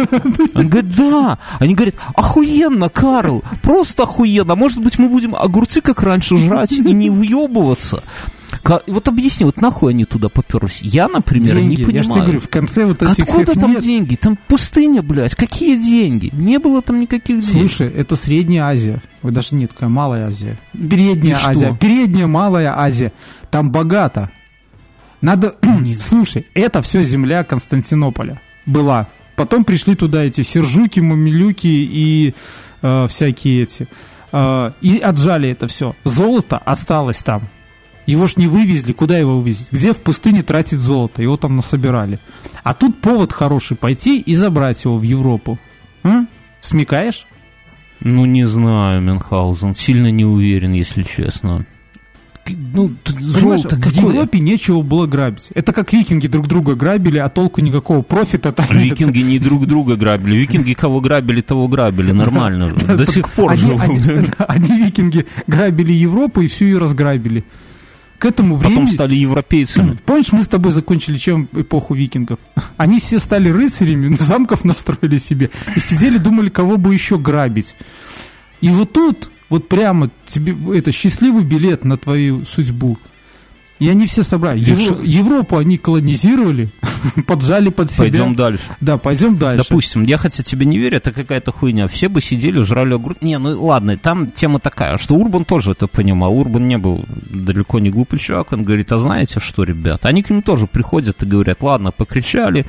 [0.55, 1.37] он говорит, да.
[1.59, 4.55] Они говорят, охуенно, Карл, просто охуенно.
[4.55, 8.03] Может быть, мы будем огурцы, как раньше, жрать и не въебываться?
[8.63, 10.81] Вот объясни, вот нахуй они туда поперлись?
[10.83, 11.69] Я, например, деньги.
[11.69, 11.95] не понимаю.
[11.95, 13.81] Я же тебе говорю, в конце вот этих Откуда там нет.
[13.81, 14.15] деньги?
[14.15, 15.35] Там пустыня, блядь.
[15.35, 16.29] Какие деньги?
[16.33, 17.69] Не было там никаких денег.
[17.69, 19.01] Слушай, это Средняя Азия.
[19.23, 20.57] Ой, даже нет, такая Малая Азия.
[20.73, 21.67] Передняя И Азия.
[21.67, 21.77] Что?
[21.77, 23.11] Передняя Малая Азия.
[23.49, 24.29] Там богато.
[25.21, 25.55] Надо...
[25.99, 29.07] Слушай, это все земля Константинополя была.
[29.35, 32.35] Потом пришли туда эти сержуки, мамилюки и
[32.81, 33.87] э, всякие эти.
[34.31, 35.95] Э, и отжали это все.
[36.03, 37.43] Золото осталось там.
[38.11, 39.67] Его ж не вывезли, куда его вывезли?
[39.71, 41.21] Где в пустыне тратить золото?
[41.21, 42.19] Его там насобирали.
[42.61, 45.57] А тут повод хороший пойти и забрать его в Европу.
[46.03, 46.25] А?
[46.59, 47.25] Смекаешь?
[48.01, 49.75] Ну, не знаю, Мюнхгаузен.
[49.75, 51.65] Сильно не уверен, если честно.
[52.73, 55.49] Ну, золото в Европе нечего было грабить.
[55.53, 59.95] Это как викинги друг друга грабили, а толку никакого профита там Викинги не друг друга
[59.95, 60.35] грабили.
[60.35, 62.11] Викинги кого грабили, того грабили.
[62.11, 62.73] Нормально.
[62.75, 63.81] До сих пор живут.
[64.37, 67.45] Одни викинги грабили Европу и всю ее разграбили.
[68.21, 68.75] К этому времени...
[68.75, 69.97] Потом стали европейцами.
[70.05, 72.37] Помнишь, мы с тобой закончили чем эпоху викингов?
[72.77, 77.75] Они все стали рыцарями, замков настроили себе и сидели, думали, кого бы еще грабить.
[78.61, 82.99] И вот тут вот прямо тебе это счастливый билет на твою судьбу.
[83.79, 84.59] И они все собрали.
[84.59, 86.69] Евро, Европу они колонизировали,
[87.27, 88.03] поджали под себя.
[88.03, 88.63] Пойдем дальше.
[88.79, 89.63] Да, пойдем дальше.
[89.63, 91.87] Допустим, я хотя тебе не верю, это какая-то хуйня.
[91.87, 93.23] Все бы сидели, жрали огурцы.
[93.23, 96.33] Не, ну ладно, там тема такая, что Урбан тоже это понимал.
[96.33, 98.51] Урбан не был далеко не глупый человек.
[98.51, 100.07] Он говорит, а знаете что, ребята?
[100.07, 102.65] Они к ним тоже приходят и говорят, ладно, покричали,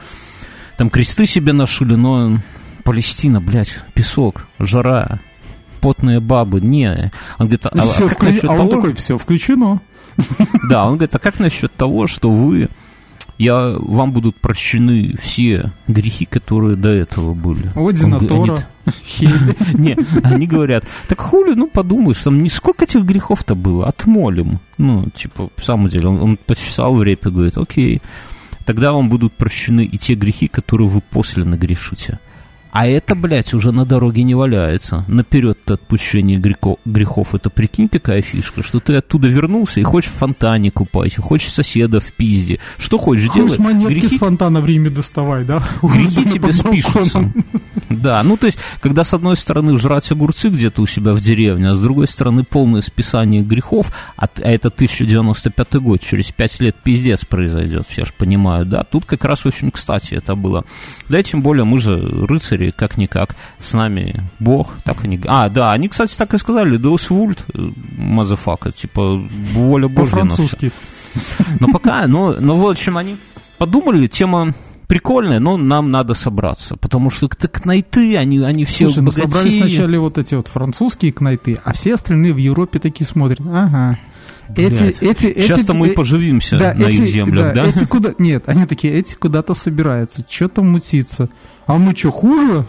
[0.77, 2.39] там кресты себе нашили, но
[2.85, 5.21] Палестина, блядь, песок, жара,
[5.81, 7.13] потные бабы, не.
[7.39, 8.33] Он говорит, а, все, а, вклю...
[8.43, 8.71] а он того...
[8.71, 9.81] такой, все включено.
[10.69, 12.69] Да, он говорит, а как насчет того, что вы,
[13.43, 17.71] я, вам будут прощены все грехи, которые до этого были?
[17.75, 18.67] Одина, Тора,
[19.75, 24.61] Не, они говорят, так хули, ну подумаешь, там не сколько этих грехов-то было, отмолим.
[24.79, 28.01] Ну, типа, в самом деле, он, он почесал в репе, говорит, окей,
[28.65, 32.19] тогда вам будут прощены и те грехи, которые вы после нагрешите.
[32.73, 35.05] А это, блядь, уже на дороге не валяется.
[35.07, 37.35] Наперед-то отпущение грехов, грехов.
[37.35, 42.01] Это прикинь, какая фишка, что ты оттуда вернулся и хочешь в фонтане купать, хочешь соседа
[42.01, 42.61] в пизде.
[42.79, 43.59] Что хочешь, хочешь делать?
[43.61, 44.17] монетки грехи...
[44.17, 45.63] с фонтана в Риме доставай, да?
[45.83, 47.31] Грехи тебе спишутся.
[47.91, 51.71] Да, ну то есть, когда с одной стороны жрать огурцы где-то у себя в деревне,
[51.71, 56.77] а с другой стороны полное списание грехов, а, а это 1095 год, через 5 лет
[56.83, 58.85] пиздец произойдет, все же понимают, да?
[58.85, 60.65] Тут как раз очень кстати это было.
[61.11, 65.21] Да, тем более мы же рыцари истории, как-никак, с нами Бог, так они...
[65.27, 67.39] А, да, они, кстати, так и сказали, Deus Vult,
[67.97, 69.17] motherfucker, типа,
[69.53, 70.11] воля Божья.
[70.11, 70.73] По-французски.
[71.61, 73.17] Но пока, ну, ну, в общем, они
[73.59, 74.55] подумали, тема
[74.87, 79.57] прикольная, но нам надо собраться, потому что knight ы, они, они все Слушай, ну собрались
[79.57, 83.99] вначале вот эти вот французские knight ы, а все остальные в Европе такие смотрят, ага,
[84.57, 87.65] эти, эти, эти, Сейчас-то мы э, поживимся да, на эти, их землях, да?
[87.65, 87.71] да?
[87.71, 88.15] Эти куда...
[88.19, 91.31] Нет, они такие, эти куда-то собираются, что-то мутится
[91.67, 92.65] а мы что, хуже?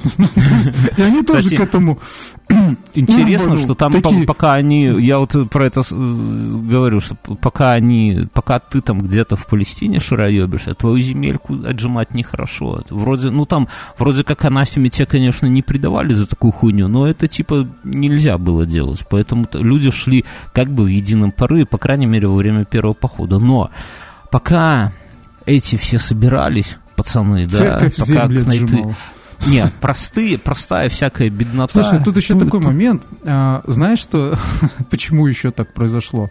[0.97, 1.99] И они тоже к этому...
[2.93, 3.93] Интересно, что там
[4.27, 4.85] пока они...
[5.01, 8.27] Я вот про это говорю, что пока они...
[8.33, 12.83] Пока ты там где-то в Палестине шароебишь, а твою земельку отжимать нехорошо.
[12.89, 17.27] Вроде, ну там, вроде как анафеме те, конечно, не придавали за такую хуйню, но это
[17.27, 19.05] типа нельзя было делать.
[19.09, 23.39] Поэтому люди шли как бы в едином порыве, по крайней мере, во время первого похода.
[23.39, 23.71] Но
[24.29, 24.91] пока
[25.45, 28.95] эти все собирались, пацаны, Церковь да, пока кнайты...
[29.47, 31.73] Нет, простые, простая всякая беднота.
[31.73, 32.67] Слушай, тут еще тут, такой тут...
[32.67, 33.03] момент.
[33.23, 34.37] А, знаешь, что
[34.89, 36.29] почему еще так произошло?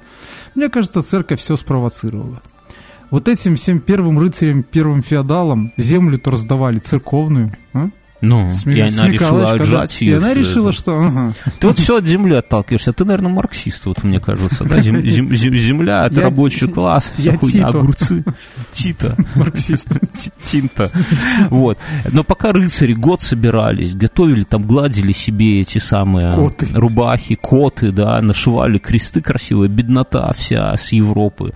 [0.55, 2.41] Мне кажется, церковь все спровоцировала.
[3.11, 7.55] Вот этим всем первым рыцарям, первым феодалам землю-то раздавали церковную.
[7.75, 7.91] А?
[8.23, 10.13] Ну, Сме- и она решила отжать ее.
[10.13, 10.79] И она решила, это.
[10.79, 10.99] что...
[10.99, 11.35] Ага.
[11.59, 12.93] Ты вот все от земли отталкиваешься.
[12.93, 14.63] Ты, наверное, марксист, вот мне кажется.
[14.65, 14.81] Да?
[14.81, 17.13] Зем, зем, зем, земля— это я, рабочий класс.
[17.19, 18.25] Я хуйня, огурцы.
[18.71, 19.17] Тита.
[19.35, 19.89] Марксист.
[20.41, 20.93] Тинта.
[21.51, 21.79] Вот.
[22.13, 26.69] Но пока рыцари год собирались, готовили там, гладили себе эти самые коты.
[26.73, 31.53] рубахи, коты, да, нашивали кресты красивые, беднота вся с Европы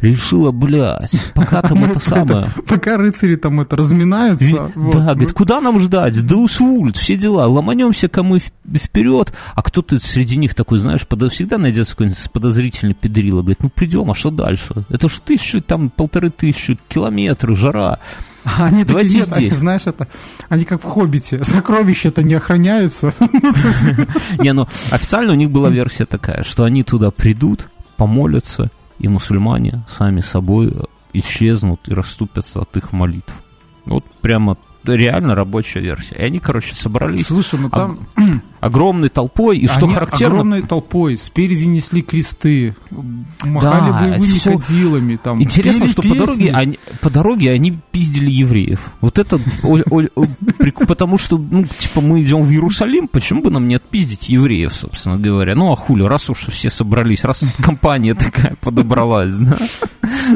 [0.00, 2.48] решила, блядь, пока там это самое...
[2.66, 4.72] Пока рыцари там это разминаются.
[4.74, 6.24] Да, говорит, куда нам ждать?
[6.26, 11.92] Деус Вульт, все дела, ломанемся кому вперед, а кто-то среди них такой, знаешь, всегда найдется
[11.92, 14.84] какой-нибудь подозрительный педрила, говорит, ну придем, а что дальше?
[14.88, 17.98] Это ж тысячи, там полторы тысячи километров, жара.
[18.44, 19.36] А они Давайте такие, здесь.
[19.36, 20.08] Они, знаешь, это,
[20.48, 23.12] они как в «Хоббите», сокровища-то не охраняются.
[24.38, 29.82] Не, ну, официально у них была версия такая, что они туда придут, помолятся, и мусульмане
[29.88, 30.72] сами собой
[31.12, 33.34] исчезнут и расступятся от их молитв.
[33.86, 36.14] Вот прямо реально рабочая версия.
[36.16, 37.98] И они, короче, собрались Слушай, ну там...
[38.60, 40.34] огромной толпой, и что характерно...
[40.34, 42.76] огромной толпой, спереди несли кресты,
[43.42, 44.52] махали да, боевыми все...
[44.58, 48.92] ходилами, там, Интересно, что по дороге, они, по дороге они пиздили евреев.
[49.00, 49.38] Вот это...
[50.86, 55.18] Потому что, ну, типа, мы идем в Иерусалим, почему бы нам не отпиздить евреев, собственно
[55.18, 55.54] говоря?
[55.54, 59.56] Ну, а хули, раз уж все собрались, раз компания такая подобралась, да?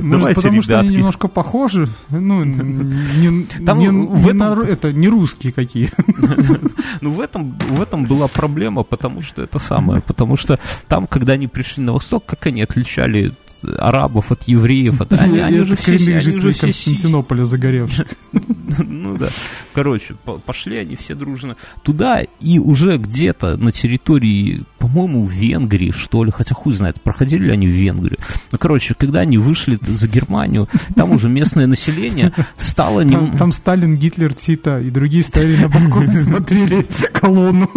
[0.00, 1.88] Может, потому что они немножко похожи?
[2.08, 4.60] Ну, не, Там не, в этом...
[4.60, 5.90] это, не русские какие.
[7.00, 11.34] Ну, в этом, в этом была проблема, потому что это самое, потому что там, когда
[11.34, 13.32] они пришли на восток, как они отличали
[13.78, 15.00] арабов от евреев.
[15.00, 15.12] От...
[15.14, 18.06] Они, они уже все, они уже все Константинополя загоревшие.
[18.78, 19.28] Ну да.
[19.72, 26.32] Короче, пошли они все дружно туда, и уже где-то на территории, по-моему, Венгрии, что ли,
[26.32, 28.18] хотя хуй знает, проходили ли они в Венгрию.
[28.50, 33.04] Ну, короче, когда они вышли за Германию, там уже местное население стало...
[33.38, 37.70] Там Сталин, Гитлер, Тита и другие стояли на балконе, смотрели колонну.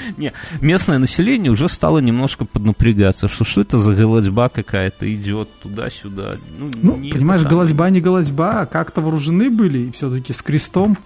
[0.16, 6.32] Не, местное население уже стало немножко поднапрягаться, что что это за голодьба какая-то идет туда-сюда.
[6.58, 10.98] Ну, ну понимаешь, голодьба не голодьба, а как-то вооружены были, и все-таки с крестом.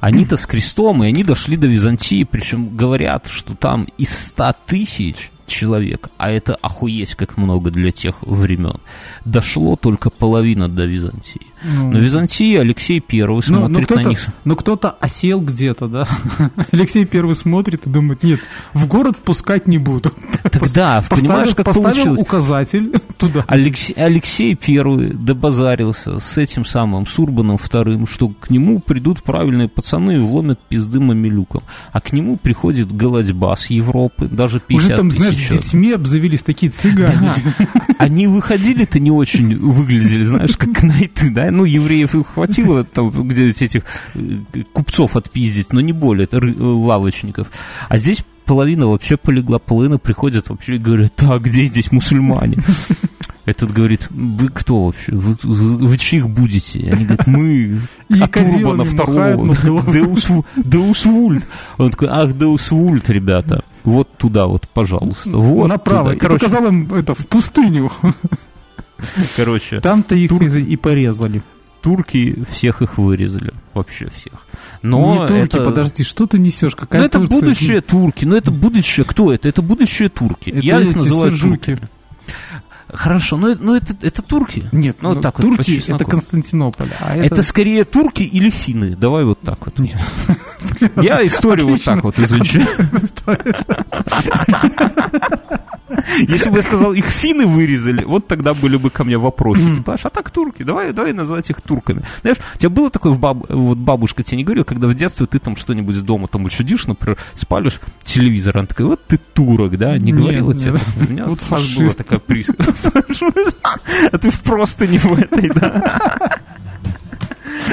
[0.00, 5.30] Они-то с крестом, и они дошли до Византии, причем говорят, что там из ста тысяч
[5.48, 8.80] человек, а это охуеть как много для тех времен,
[9.24, 11.42] дошло только половина до Византии.
[11.62, 14.26] Ну, Но Византии Алексей Первый ну, ну, смотрит ну, на них.
[14.44, 16.08] Ну кто-то осел где-то, да?
[16.72, 18.40] Алексей Первый смотрит и думает, нет,
[18.74, 20.12] в город пускать не буду.
[20.44, 22.20] Тогда, понимаешь, как получилось?
[22.20, 23.44] указатель туда.
[23.48, 30.16] Алексей, Алексей Первый добазарился с этим самым Сурбаном Вторым, что к нему придут правильные пацаны
[30.16, 31.62] и вломят пизды мамилюкам.
[31.92, 36.42] А к нему приходит голодьба с Европы, даже 50 Уже там, знаешь, с детьми обзавелись
[36.42, 37.32] такие цыгане.
[37.98, 41.50] Они выходили-то не очень выглядели, знаешь, как найты, да?
[41.50, 43.82] Ну, евреев их хватило там где-то этих
[44.14, 47.48] э, купцов отпиздить, но не более, это лавочников.
[47.88, 52.58] А здесь половина вообще полегла, половина приходят вообще и говорят, так, где здесь мусульмане?
[53.44, 55.12] Этот говорит, вы кто вообще?
[55.12, 56.80] Вы, вы, вы чьих будете?
[56.92, 57.80] Они говорят, мы
[58.20, 59.56] от Урбана второго.
[60.56, 61.46] Деусвульт.
[61.78, 63.64] Он такой, ах, Деусвульт, ребята.
[63.88, 65.30] Вот туда вот, пожалуйста.
[65.30, 66.12] Вот Направо.
[66.12, 66.20] Туда.
[66.20, 67.90] Короче, показал им это в пустыню.
[69.36, 69.80] Короче.
[69.80, 70.42] Там-то их тур...
[70.44, 71.42] и порезали.
[71.80, 73.52] Турки всех их вырезали.
[73.72, 74.46] Вообще всех.
[74.82, 75.64] Но не турки, это...
[75.64, 76.74] подожди, что ты несешь?
[76.74, 77.40] Какая ну, это Турция?
[77.40, 78.24] будущее турки.
[78.24, 79.06] Ну, это будущее.
[79.06, 79.48] Кто это?
[79.48, 80.50] Это будущее турки.
[80.50, 81.78] Это Я их называю турки.
[82.92, 84.64] Хорошо, но, но это, это турки?
[84.72, 86.88] Нет, ну, ну так турки вот, это Константинополь.
[87.00, 87.34] А это...
[87.34, 88.96] это скорее турки или финны?
[88.96, 89.78] Давай вот так вот.
[89.78, 90.00] Нет.
[91.02, 92.66] Я историю вот так вот изучаю.
[96.28, 99.76] Если бы я сказал, их финны вырезали, вот тогда были бы ко мне вопросы.
[99.76, 102.02] Типа, а так турки, давай, давай назвать их турками.
[102.22, 103.46] Знаешь, у тебя было такое, в баб...
[103.48, 107.18] вот бабушка тебе не говорила, когда в детстве ты там что-нибудь дома там учудишь, например,
[107.34, 109.98] спалишь телевизор, она такая, вот ты турок, да?
[109.98, 110.74] Не говорила тебе?
[111.00, 112.48] У меня вот фаш была такая приз.
[114.12, 116.40] А ты просто не в этой, да?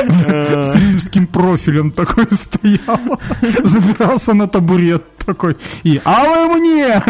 [0.08, 3.20] С римским профилем такой стоял.
[3.64, 5.58] Забирался на табурет такой.
[5.84, 6.94] И «А вы мне!»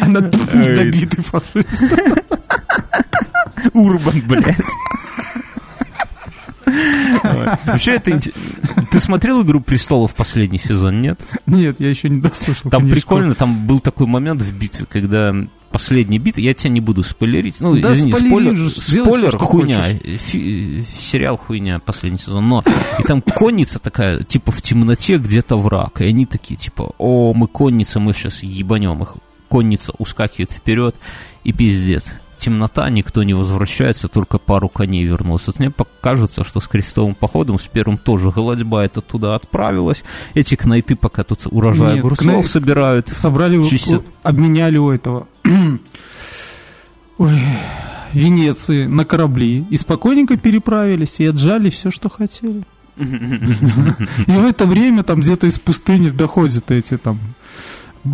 [0.00, 1.68] Она добитый фашист.
[3.72, 4.56] Урбан, блядь.
[7.64, 8.18] Вообще это
[8.90, 11.20] Ты смотрел «Игру престолов» последний сезон, нет?
[11.46, 12.70] Нет, я еще не дослушал.
[12.70, 15.34] Там прикольно, там был такой момент в битве, когда
[15.70, 17.60] последняя битва, я тебя не буду спойлерить.
[17.60, 19.82] Ну, да, извини, спойлер, же, спойлер все, хуйня.
[19.82, 22.48] Фи, сериал хуйня, последний сезон.
[22.48, 22.64] Но
[22.98, 26.00] и там конница такая, типа в темноте где-то враг.
[26.00, 29.16] И они такие, типа, о, мы конница, мы сейчас ебанем их.
[29.48, 30.94] Конница ускакивает вперед,
[31.44, 35.46] и пиздец темнота, никто не возвращается, только пару коней вернулось.
[35.46, 40.04] Вот мне покажется, что с крестовым походом, с первым тоже голодьба это туда отправилась.
[40.34, 42.44] Эти кнайты пока тут урожай Нет, огурцов кнай...
[42.44, 43.08] собирают.
[43.08, 44.04] Собрали, чистят.
[44.22, 45.26] обменяли у этого...
[47.18, 47.38] Ой,
[48.12, 52.62] Венеции на корабли и спокойненько переправились и отжали все, что хотели.
[52.98, 53.02] И
[54.30, 57.20] в это время там где-то из пустыни доходят эти там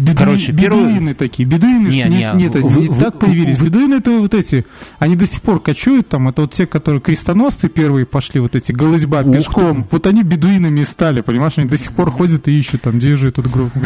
[0.00, 0.18] Беду...
[0.18, 1.14] Короче, бедуины первый...
[1.14, 1.48] такие.
[1.48, 3.58] Бедуины не, не, не, нет, вы, не вы, так появились.
[3.58, 3.66] Вы...
[3.66, 4.66] Бедуины это вот эти,
[4.98, 6.28] они до сих пор кочуют там.
[6.28, 9.84] Это вот те, которые крестоносцы первые пошли, вот эти голызьба пешком.
[9.84, 9.88] Ты.
[9.92, 11.54] Вот они бедуинами стали, понимаешь?
[11.56, 13.70] Они до сих пор ходят и ищут там, где же этот гроб.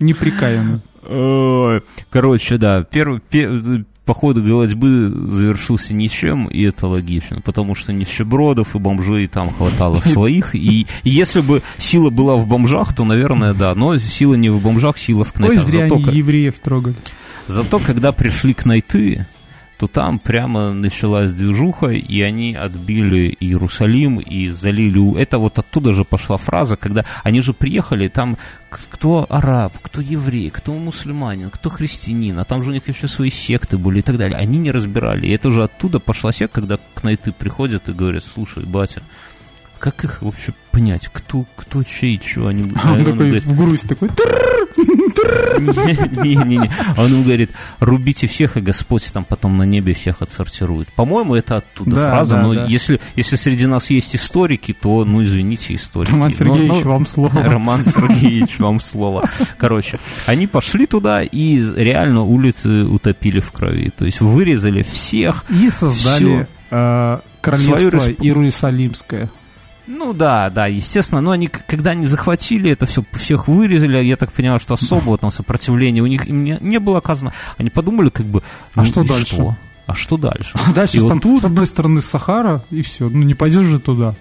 [0.00, 0.80] Неприкаянно.
[2.10, 3.20] Короче, да, первый,
[4.12, 10.54] поход голодьбы завершился ничем, и это логично, потому что нищебродов и бомжей там хватало своих,
[10.54, 14.98] и если бы сила была в бомжах, то, наверное, да, но сила не в бомжах,
[14.98, 15.64] сила в кнайтах.
[15.64, 16.94] Ой, зря Зато, они евреев трогали.
[17.48, 19.24] Зато, когда пришли кнайты,
[19.82, 25.20] то там прямо началась движуха, и они отбили Иерусалим и залили...
[25.20, 28.38] Это вот оттуда же пошла фраза, когда они же приехали, там
[28.70, 33.30] кто араб, кто еврей, кто мусульманин, кто христианин, а там же у них еще свои
[33.30, 34.38] секты были и так далее.
[34.38, 35.26] Они не разбирали.
[35.26, 39.02] И это же оттуда пошла секта, когда к найты приходят и говорят, слушай, батя,
[39.82, 42.72] как их вообще понять, кто, кто чей, что они...
[42.84, 44.10] А он, он такой говорит, в грусть такой...
[45.58, 46.70] Не-не-не.
[46.96, 50.86] Он ему говорит, рубите всех, и Господь там потом на небе всех отсортирует.
[50.90, 52.66] По-моему, это оттуда да, фраза, да, но да.
[52.66, 56.12] Если, если среди нас есть историки, то, ну, извините, историки.
[56.12, 57.42] Роман Сергеевич, но, но, вам слово.
[57.44, 59.28] Роман Сергеевич, вам слово.
[59.58, 63.90] Короче, они пошли туда и реально улицы утопили в крови.
[63.90, 65.44] То есть вырезали всех.
[65.50, 69.28] И создали э, королевство Иерусалимское.
[69.86, 74.32] Ну да, да, естественно, но они, когда они захватили это все, всех вырезали, я так
[74.32, 77.32] понял, что особого там сопротивления у них им не, не было оказано.
[77.58, 78.42] Они подумали, как бы,
[78.74, 79.34] а ну, что дальше?
[79.34, 79.56] Что?
[79.86, 80.52] а что дальше?
[80.54, 81.40] А дальше и там вот тут...
[81.40, 84.14] с одной стороны Сахара, и все, ну не пойдешь же туда.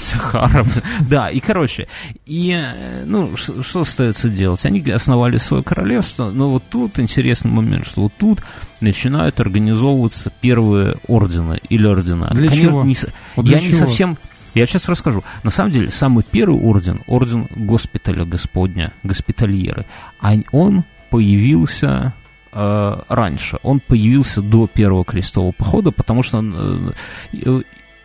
[0.00, 0.66] Сахара,
[1.00, 1.88] да, и короче,
[2.26, 4.64] и, э, ну, что, что остается делать?
[4.66, 8.40] Они основали свое королевство, но вот тут интересный момент, что вот тут
[8.80, 12.28] начинают организовываться первые ордены или ордена.
[12.32, 12.84] Для Конечно, чего?
[12.84, 12.96] Не,
[13.36, 14.18] вот я не совсем...
[14.54, 15.24] Я сейчас расскажу.
[15.42, 19.84] На самом деле, самый первый орден, орден госпиталя Господня, госпитальеры,
[20.20, 22.12] а он появился
[22.52, 23.58] э, раньше.
[23.62, 26.92] Он появился до первого крестового похода, потому что э,
[27.32, 27.62] э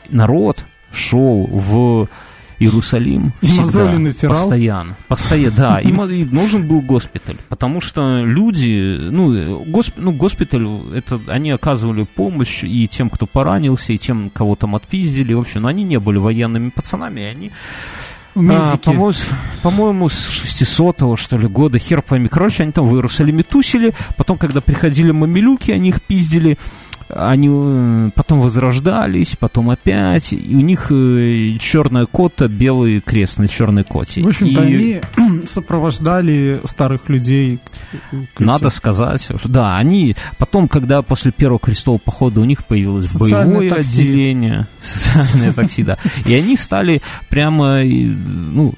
[0.10, 2.08] народ шел в
[2.60, 5.98] Иерусалим всегда, постоянно, постоянно, да, им
[6.32, 12.88] нужен был госпиталь, потому что люди, ну, госп, ну, госпиталь, это, они оказывали помощь и
[12.88, 16.70] тем, кто поранился, и тем, кого там отпиздили, в общем, но они не были военными
[16.70, 17.52] пацанами, и они
[18.36, 19.14] а, по-моему,
[19.64, 22.30] по-моему, с 600-го, что ли, года, хер пойми.
[22.30, 26.58] Короче, они там в Иерусалиме тусили, потом, когда приходили мамилюки, они их пиздили,
[27.10, 33.48] они э, потом возрождались, потом опять, и у них э, черная кота, белый крест на
[33.48, 34.22] черной коте.
[34.22, 34.66] В общем-то, и...
[34.66, 37.60] они сопровождали старых людей.
[38.38, 43.58] Надо сказать, что, да, они потом, когда после первого крестового похода у них появилось Социальное
[43.58, 44.02] боевое такси.
[44.02, 48.76] отделение, социальное такси, да, и они стали прямо, ну,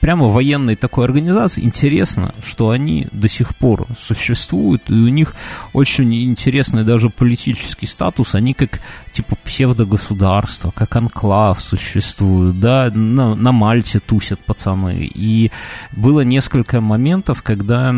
[0.00, 1.64] прямо военной такой организации.
[1.64, 5.34] Интересно, что они до сих пор существуют, и у них
[5.72, 8.34] очень интересный даже политический статус.
[8.34, 8.80] Они как
[9.12, 15.10] типа псевдогосударство, как анклав существуют, да, на, на Мальте тусят пацаны.
[15.14, 15.50] И
[15.92, 17.94] было несколько моментов, когда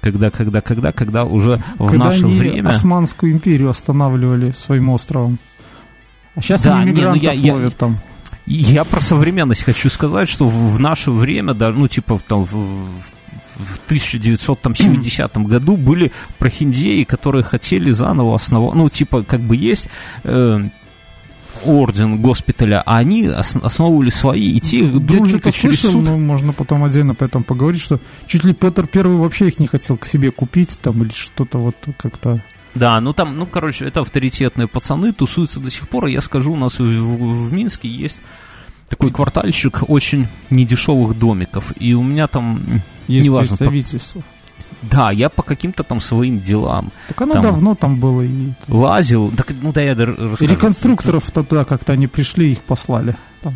[0.00, 2.68] когда, когда, когда, когда уже в когда наше они время...
[2.68, 5.38] Османскую империю останавливали своим островом.
[6.36, 7.98] А сейчас да, они мигрантов не, ну я, ловят я, там.
[8.50, 12.54] Я про современность хочу сказать, что в наше время, да, ну, типа, там, в,
[13.56, 19.88] в 1970 году были прохиндеи, которые хотели заново основать, ну, типа, как бы есть...
[20.24, 20.60] Э,
[21.64, 26.04] орден госпиталя, а они основывали свои, и те дружат и через слышал, суд.
[26.04, 29.66] Но можно потом отдельно по этому поговорить, что чуть ли Петр Первый вообще их не
[29.66, 32.40] хотел к себе купить, там, или что-то вот как-то...
[32.74, 36.52] Да, ну там, ну, короче, это авторитетные пацаны, тусуются до сих пор, и я скажу,
[36.52, 38.18] у нас в, в, в Минске есть
[38.88, 42.60] такой квартальщик очень недешевых домиков, и у меня там...
[43.06, 44.22] Есть неважно, представительство.
[44.82, 46.92] Да, я по каким-то там своим делам.
[47.08, 48.22] Так оно там давно там было.
[48.22, 48.50] И...
[48.68, 49.32] Лазил.
[49.36, 50.52] Так, ну да, я расскажу.
[50.52, 53.16] Реконструкторов тогда как-то они пришли, их послали.
[53.42, 53.54] Там.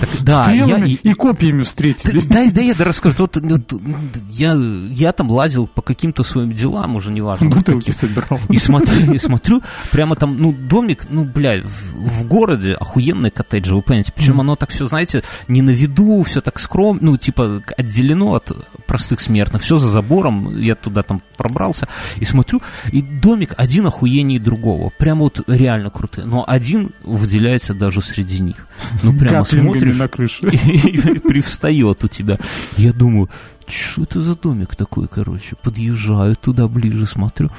[0.00, 2.24] Так, да, я, и, и копьями встретились.
[2.24, 3.16] Да, да, я да расскажу.
[3.18, 3.82] Вот, вот,
[4.30, 7.50] я, я там лазил по каким-то своим делам, уже неважно.
[7.50, 8.40] Бутылки собирал.
[8.48, 13.74] И смотрю, и смотрю, прямо там, ну, домик, ну, бля, в, в городе охуенные коттеджи,
[13.74, 14.12] вы понимаете.
[14.14, 14.40] Причем mm.
[14.40, 18.52] оно так все, знаете, не на виду, все так скромно, ну, типа, отделено от
[18.86, 19.62] простых смертных.
[19.62, 22.60] Все за забором, я туда там пробрался и смотрю,
[22.92, 24.90] и домик один охуеннее другого.
[24.98, 26.26] Прямо вот реально крутые.
[26.26, 28.66] Но один выделяется даже среди них.
[29.02, 30.46] Ну, прямо смотришь, на крыше.
[30.48, 32.38] и привстает у тебя.
[32.76, 33.28] Я думаю,
[33.66, 35.56] что это за домик такой, короче?
[35.62, 37.50] Подъезжаю туда ближе, смотрю.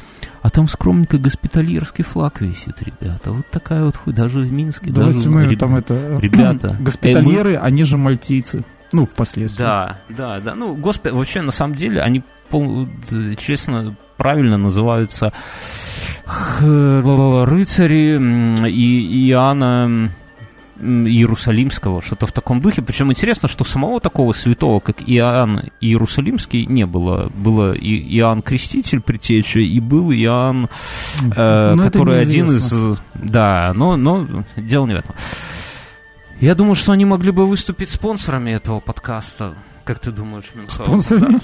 [0.41, 3.32] А там скромненько госпитальерский флаг висит, ребята.
[3.32, 4.91] Вот такая вот хуй, даже в Минске.
[4.91, 5.59] Давайте даже, мы реб...
[5.59, 6.20] там это...
[6.22, 6.76] Ребята.
[6.80, 7.66] Госпитальеры, э, мы...
[7.66, 8.64] они же мальтийцы.
[8.91, 9.64] Ну, впоследствии.
[9.64, 10.53] Да, да, да.
[10.53, 12.24] Ну, госпиталь, вообще, на самом деле, они,
[13.38, 15.32] честно, правильно называются
[16.59, 20.12] рыцари и Иоанна
[20.82, 22.82] Иерусалимского, что-то в таком духе.
[22.82, 27.32] Причем интересно, что самого такого святого, как Иоанн Иерусалимский, не было.
[27.36, 30.69] Было и Иоанн Креститель Притеча, и был Иоанн,
[31.36, 32.73] э, ну, который один из...
[33.13, 35.15] Да, но, но дело не в этом.
[36.39, 39.53] Я думаю, что они могли бы выступить спонсорами этого подкаста.
[39.84, 41.01] Как ты думаешь, Мюнхгаузен?
[41.01, 41.34] Спонсорами?
[41.34, 41.41] Да?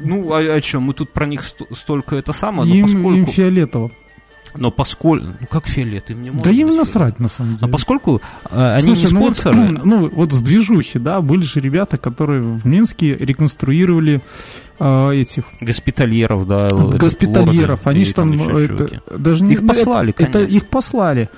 [0.00, 3.12] Ну, а, а что, мы тут про них столько это самое, но им, поскольку...
[3.12, 3.90] Им фиолетово.
[4.54, 5.26] Но поскольку...
[5.40, 6.10] Ну, как фиолет?
[6.10, 7.66] Им не Да им насрать, на самом деле.
[7.66, 9.56] Но поскольку э, они Слушай, не спонсоры...
[9.56, 14.20] Ну вот, ну, вот с движухи, да, были же ребята, которые в Минске реконструировали
[14.78, 15.44] э, этих...
[15.60, 16.68] Госпитальеров, да.
[16.70, 17.86] Госпитальеров.
[17.86, 18.32] Они же там...
[18.32, 20.38] Это, даже их не, послали, это, конечно.
[20.38, 21.28] Это их послали.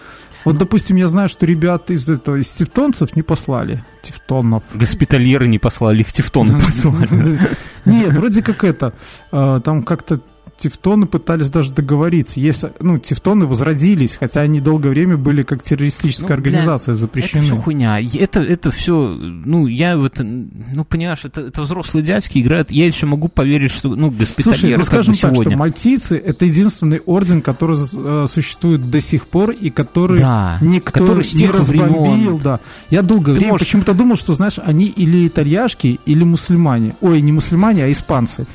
[0.44, 3.82] Вот, допустим, я знаю, что ребята из этого, из тевтонцев не послали.
[4.02, 4.62] Тевтонов.
[4.74, 7.38] Госпитальеры не послали, их тевтоны послали.
[7.84, 8.92] Нет, вроде как это,
[9.32, 10.20] э, там как-то
[10.56, 12.40] тевтоны пытались даже договориться.
[12.40, 17.46] Если, ну, тевтоны возродились, хотя они долгое время были как террористическая ну, организация, бля, запрещены.
[17.46, 18.00] Это все хуйня.
[18.00, 22.70] Это, это все, ну, я вот, ну, понимаешь, это, это взрослые дядьки играют.
[22.70, 25.52] Я еще могу поверить, что, ну, госпитальеры Слушай, ну, скажем так, сегодня.
[25.52, 31.00] что мальтийцы— это единственный орден, который э, существует до сих пор и который да, никто
[31.00, 32.34] который не разбомбил.
[32.34, 32.40] Времен.
[32.42, 32.60] Да.
[32.90, 33.66] Я долгое Ты время можешь...
[33.66, 36.96] почему-то думал, что, знаешь, они или итальяшки, или мусульмане.
[37.00, 38.46] Ой, не мусульмане, а испанцы.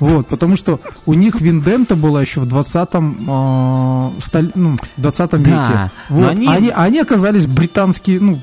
[0.00, 5.36] Вот, потому что у них Виндента была еще в 20-м, э, столь, ну, 20 да,
[5.36, 5.90] веке.
[6.08, 6.30] Вот.
[6.30, 6.48] Они...
[6.48, 8.40] Они, они оказались британские, ну,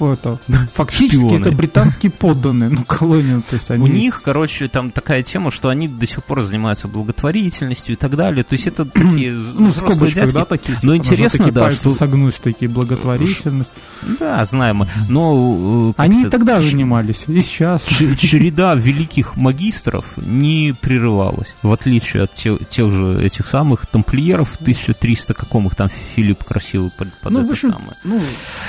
[0.00, 0.38] это,
[0.72, 1.40] фактически Шпионы.
[1.40, 3.82] это британские подданные, ну, колония, то есть они...
[3.82, 8.16] У них, короче, там такая тема, что они до сих пор занимаются благотворительностью и так
[8.16, 11.70] далее, то есть это такие Ну, в скобочках, да, такие, типа, но интересно, такие да,
[11.70, 11.90] что...
[11.90, 13.72] согнуть, такие благотворительность.
[14.20, 15.94] Да, знаем, но...
[15.96, 17.84] Э, они и тогда занимались, и сейчас.
[17.84, 25.34] Череда великих магистров не прерывалась, в отличие от тех, тех же этих самых тамплиеров 1300,
[25.34, 27.96] каком их там Филипп красивый под, под ну, это в общем, самое.
[28.04, 28.20] Ну,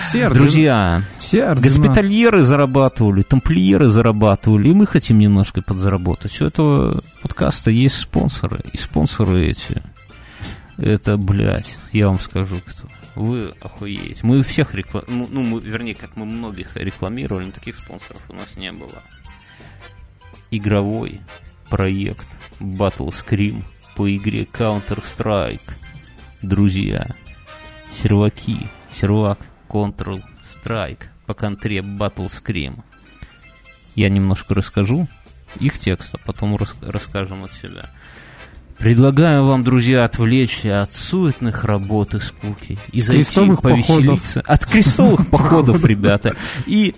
[0.10, 1.54] все Друзья, все.
[1.56, 6.40] Госпитальеры зарабатывали, тамплиеры зарабатывали, и мы хотим немножко подзаработать.
[6.42, 9.82] У этого подкаста есть спонсоры, и спонсоры эти,
[10.78, 12.88] это, блядь, я вам скажу, кто.
[13.16, 14.20] Вы охуеете.
[14.22, 18.34] Мы всех рекламируем, ну, ну, мы, вернее, как мы многих рекламировали, но таких спонсоров у
[18.34, 19.02] нас не было.
[20.52, 21.22] Игровой
[21.70, 22.28] проект
[22.60, 23.64] Battle Scream
[23.96, 25.68] по игре Counter-Strike.
[26.44, 27.08] Друзья,
[27.92, 32.80] серваки, сервак Control Strike по контре Battle Scream.
[33.96, 35.08] Я немножко расскажу
[35.60, 37.90] их текст, а потом рас расскажем от себя.
[38.78, 44.42] Предлагаю вам, друзья, отвлечься от суетных работ и скуки и зайти повеселиться.
[44.42, 44.50] Походов.
[44.50, 46.36] От крестовых походов, ребята.
[46.68, 46.94] И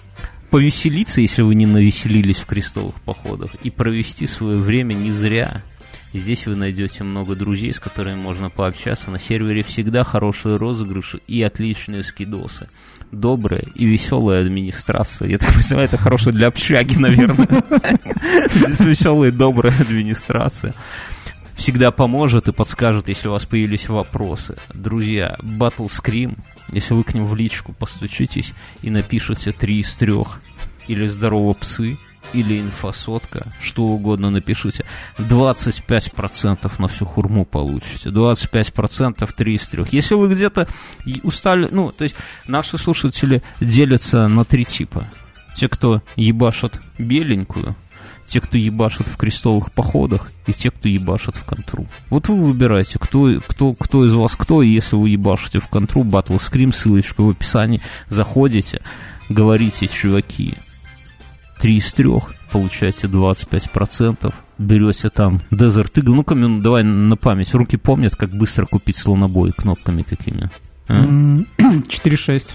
[0.49, 5.63] повеселиться, если вы не навеселились в крестовых походах, и провести свое время не зря.
[6.11, 9.09] Здесь вы найдете много друзей, с которыми можно пообщаться.
[9.11, 12.67] На сервере всегда хорошие розыгрыши и отличные скидосы
[13.11, 15.29] добрая и веселая администрация.
[15.29, 17.47] Я так понимаю, это хорошее для общаги, наверное.
[18.79, 20.73] Веселая и добрая администрация.
[21.55, 24.55] Всегда поможет и подскажет, если у вас появились вопросы.
[24.73, 26.37] Друзья, Battle Scream,
[26.71, 30.41] если вы к ним в личку постучитесь и напишите три из трех
[30.87, 31.97] или «Здорово, псы»,
[32.33, 34.85] или инфосотка, что угодно напишите.
[35.17, 38.09] 25% на всю хурму получите.
[38.09, 39.85] 25% 3 из 3.
[39.91, 40.67] Если вы где-то
[41.23, 42.15] устали, ну, то есть
[42.47, 45.05] наши слушатели делятся на три типа.
[45.55, 47.75] Те, кто ебашат беленькую,
[48.29, 51.87] те, кто ебашит в крестовых походах, и те, кто ебашит в контру.
[52.09, 56.03] Вот вы выбираете, кто, кто, кто из вас кто, и если вы ебашите в контру,
[56.03, 58.81] Battle Scream, ссылочка в описании, заходите,
[59.29, 60.53] говорите, чуваки,
[61.59, 67.77] три из трех, получаете 25%, берете там Desert Eagle, ну-ка, ну, давай на память, руки
[67.77, 70.49] помнят, как быстро купить слонобой кнопками какими?
[70.87, 71.03] А?
[71.03, 72.51] 4.6.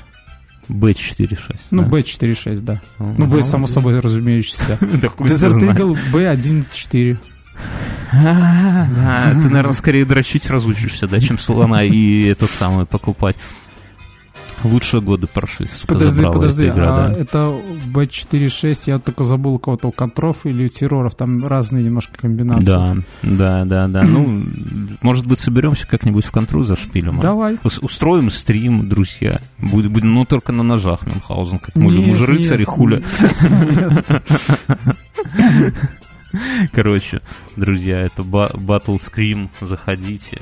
[0.68, 1.56] B4.6.
[1.70, 1.88] Ну, да.
[1.88, 2.82] B4.6, да.
[2.98, 4.78] О, ну, B, само собой, разумеющийся.
[4.80, 7.18] Desert Eagle B1.4.
[8.12, 13.36] Да, ты, наверное, скорее дрочить разучишься, да, чем слона и этот самый покупать.
[14.64, 17.18] Лучшие годы прошли, сука, Подожди, подожди, игра, а да?
[17.18, 17.60] это
[17.92, 22.64] B4.6, я только забыл у кого-то у контров или у терроров, там разные немножко комбинации.
[22.64, 24.02] Да, да, да, да.
[24.02, 24.42] Ну,
[25.02, 27.18] может быть, соберемся как-нибудь в контру за шпилем?
[27.18, 27.22] А?
[27.22, 27.58] Давай.
[27.62, 29.40] Устроим стрим, друзья.
[29.58, 33.02] Будем, будем, ну, только на ножах Мюнхгаузен, как мы, мы же рыцари, хуля.
[36.72, 37.22] Короче,
[37.56, 39.48] друзья, это Battle Scream.
[39.60, 40.40] Заходите.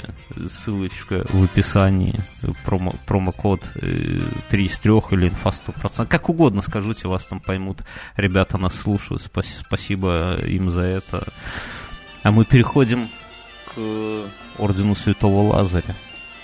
[0.49, 2.21] Ссылочка в описании.
[2.65, 6.07] Промо, промокод 3 э, из 3 или инфа 100%.
[6.07, 7.83] Как угодно скажите, вас там поймут.
[8.17, 9.23] Ребята нас слушают.
[9.23, 11.27] Спасибо им за это.
[12.23, 13.09] А мы переходим
[13.75, 14.27] к
[14.59, 15.95] Ордену Святого Лазаря.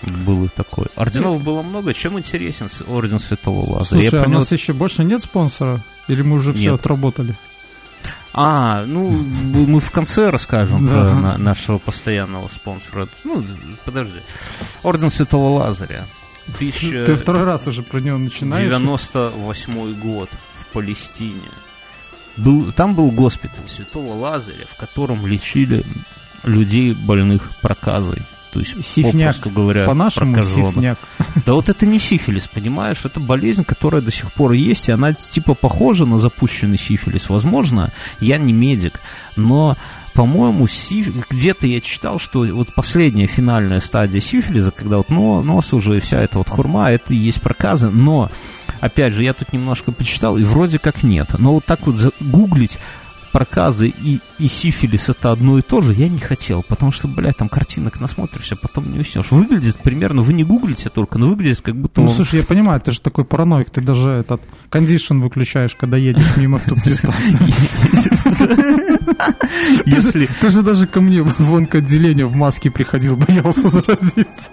[0.02, 0.86] Было такое.
[0.94, 1.92] Орденов было много.
[1.92, 4.02] Чем интересен Орден Святого Лазаря?
[4.02, 5.80] Слушай, Я а у нас еще больше нет спонсора?
[6.06, 7.34] Или мы уже все отработали?
[8.32, 10.92] А, ну, мы в конце расскажем да.
[10.92, 13.08] про на, нашего постоянного спонсора.
[13.24, 13.44] Ну,
[13.84, 14.20] подожди.
[14.82, 16.06] Орден Святого Лазаря.
[16.58, 17.06] Тысяча...
[17.06, 18.68] Ты второй раз уже про него начинаешь.
[18.68, 21.50] 98 год в Палестине.
[22.36, 25.84] Был, там был госпиталь Святого Лазаря, в котором лечили
[26.44, 28.22] людей, больных проказой.
[28.52, 30.74] То есть, сифняк, попросту говоря, по-нашему прокаженных.
[30.74, 30.98] сифняк.
[31.44, 33.04] Да вот это не сифилис, понимаешь?
[33.04, 37.28] Это болезнь, которая до сих пор есть, и она типа похожа на запущенный сифилис.
[37.28, 39.00] Возможно, я не медик,
[39.36, 39.76] но
[40.18, 41.28] по-моему, сиф...
[41.30, 46.20] где-то я читал, что вот последняя финальная стадия сифилиза, когда вот нос уже и вся
[46.20, 48.28] эта вот хурма, это и есть проказы, но,
[48.80, 51.38] опять же, я тут немножко почитал, и вроде как нет.
[51.38, 52.80] Но вот так вот загуглить
[53.32, 57.36] проказы и, и сифилис это одно и то же, я не хотел, потому что, блядь,
[57.36, 59.30] там картинок насмотришься, потом не уснешь.
[59.30, 62.00] Выглядит примерно, вы не гуглите только, но выглядит как будто...
[62.00, 62.14] Ну, он...
[62.14, 66.56] слушай, я понимаю, ты же такой параноик, ты даже этот кондишн выключаешь, когда едешь мимо
[66.56, 67.38] автопредставки.
[69.86, 70.28] Если...
[70.40, 74.50] Ты же даже ко мне в онкоотделение в маске приходил, боялся заразиться.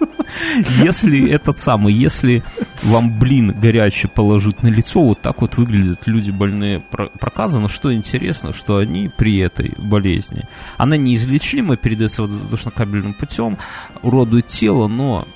[0.82, 2.42] Если этот самый, если
[2.82, 7.94] вам блин горячий положить на лицо, вот так вот выглядят люди больные проказы, но что
[7.94, 10.42] интересно, что что они при этой болезни,
[10.76, 13.58] она неизлечима, передается воздушно-кабельным путем,
[14.02, 15.28] уродует тело, но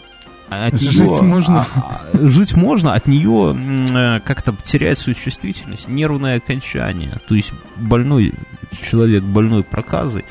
[0.48, 1.64] от жить нее, можно.
[1.76, 7.20] А, а, жить можно, от нее э, как-то теряет свою чувствительность, нервное окончание.
[7.28, 8.34] То есть больной
[8.82, 10.24] человек, больной проказой,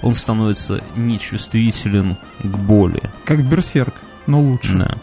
[0.00, 3.02] он становится нечувствителен к боли.
[3.26, 3.94] Как берсерк,
[4.26, 4.78] но лучше.
[4.78, 4.96] Да.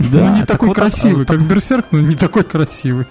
[0.00, 3.06] Да, ну, не такой вот красивый, как берсерк, но не такой красивый.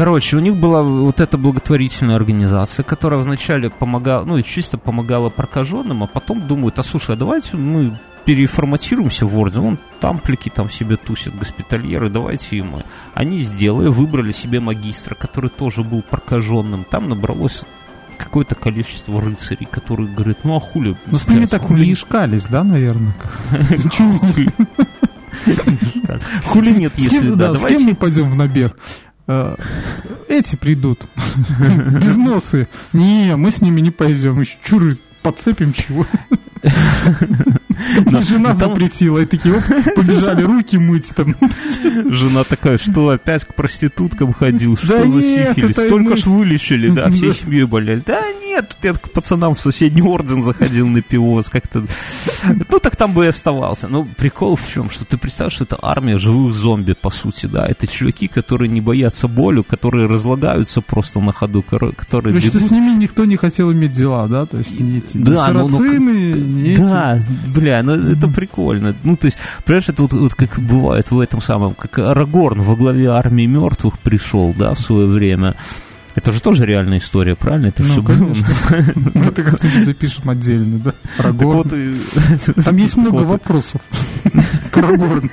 [0.00, 6.02] Короче, у них была вот эта благотворительная организация, которая вначале помогала, ну, чисто помогала прокаженным,
[6.02, 10.96] а потом думают, а слушай, а давайте мы переформатируемся в Word, вон тамплики там себе
[10.96, 12.86] тусят, госпитальеры, давайте и мы.
[13.12, 16.84] Они сделали, выбрали себе магистра, который тоже был прокаженным.
[16.84, 17.64] Там набралось
[18.16, 20.96] какое-то количество рыцарей, которые говорят, ну а хули...
[21.04, 21.84] Ну с ними так хули...
[21.84, 23.14] не искались, да, наверное?
[26.44, 27.54] Хули нет, если да.
[27.54, 28.76] С кем мы пойдем в набег?
[29.30, 29.54] Э,
[30.28, 31.02] эти придут.
[32.02, 32.66] Без носы.
[32.92, 34.40] Не, мы с ними не пойдем.
[34.40, 36.04] Еще чуры подцепим чего.
[38.06, 39.64] Но, жена запретила, и такие, оп,
[39.96, 41.34] побежали руки мыть там.
[41.82, 45.76] Жена такая, что опять к проституткам ходил, что за сифилис?
[45.76, 48.02] Столько ж вылечили, да, всей семьей болели.
[48.06, 48.20] Да
[48.50, 51.84] нет, тут я к пацанам в соседний орден заходил на пивоз, как-то...
[52.44, 53.88] Ну, так там бы и оставался.
[53.88, 57.66] Но прикол в чем, что ты представляешь, что это армия живых зомби, по сути, да.
[57.66, 62.32] Это чуваки, которые не боятся болю, которые разлагаются просто на ходу, которые...
[62.32, 62.68] Значит, бегут...
[62.68, 64.46] с ними никто не хотел иметь дела, да?
[64.46, 67.22] То есть не эти да, сарацины, ну, ну, не Да,
[67.54, 68.94] бля, бля, ну это прикольно.
[69.04, 72.76] Ну, то есть, понимаешь, это вот, вот как бывает в этом самом, как Арагорн во
[72.76, 75.54] главе армии мертвых пришел, да, в свое время.
[76.16, 77.68] Это же тоже реальная история, правильно?
[77.68, 78.02] Это ну, все.
[79.14, 80.94] Мы это как-нибудь запишем отдельно, да?
[81.18, 81.70] Арагорн.
[82.64, 83.80] Там есть много вопросов
[84.70, 85.30] к Арагорну.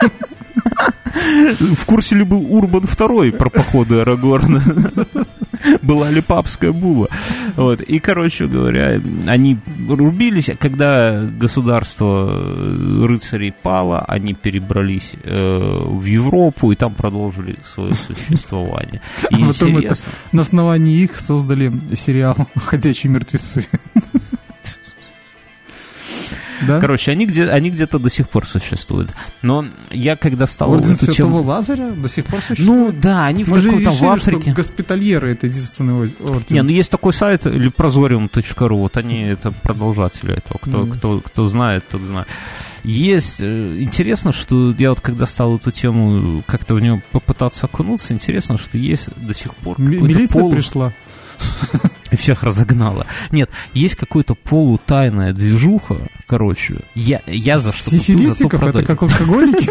[1.76, 4.64] В курсе ли был Урбан II про походы Арагорна?
[5.82, 7.08] Была ли папская була?
[7.56, 7.82] Вот.
[7.82, 16.72] И, короче говоря, они рубились, когда государство э, рыцарей пало, они перебрались э, в Европу
[16.72, 19.02] и там продолжили свое существование.
[19.32, 19.96] И а потом это,
[20.32, 23.68] на основании их создали сериал «Ходячие мертвецы».
[26.66, 26.80] Да?
[26.80, 29.12] Короче, они, где, они где-то до сих пор существуют.
[29.42, 30.72] Но я когда стал...
[30.72, 31.44] Орден эту Святого тему...
[31.44, 32.94] Лазаря до сих пор существует?
[32.96, 34.54] Ну, да, они Мы в каком-то в Африке...
[34.54, 36.46] госпитальеры— это единственный орден.
[36.50, 40.58] Не, ну есть такой сайт, или prozorium.ru, вот они, это продолжатели этого.
[40.58, 40.98] Кто, mm.
[40.98, 42.28] кто, кто знает, тот знает.
[42.84, 43.42] Есть.
[43.42, 48.58] Э, интересно, что я вот когда стал эту тему как-то в нее попытаться окунуться, интересно,
[48.58, 50.52] что есть до сих пор Милиция пол...
[50.52, 50.94] пришла.
[52.12, 53.06] и всех разогнала.
[53.32, 56.78] Нет, есть какая-то полутайная движуха, короче.
[56.96, 58.86] Я, я за что купил, за то продаю.
[58.86, 59.70] это как алкоголики?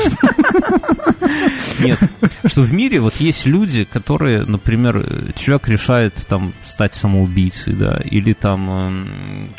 [1.83, 1.99] Нет,
[2.45, 8.33] что в мире вот есть люди, которые, например, человек решает там стать самоубийцей, да, или
[8.33, 9.09] там эм,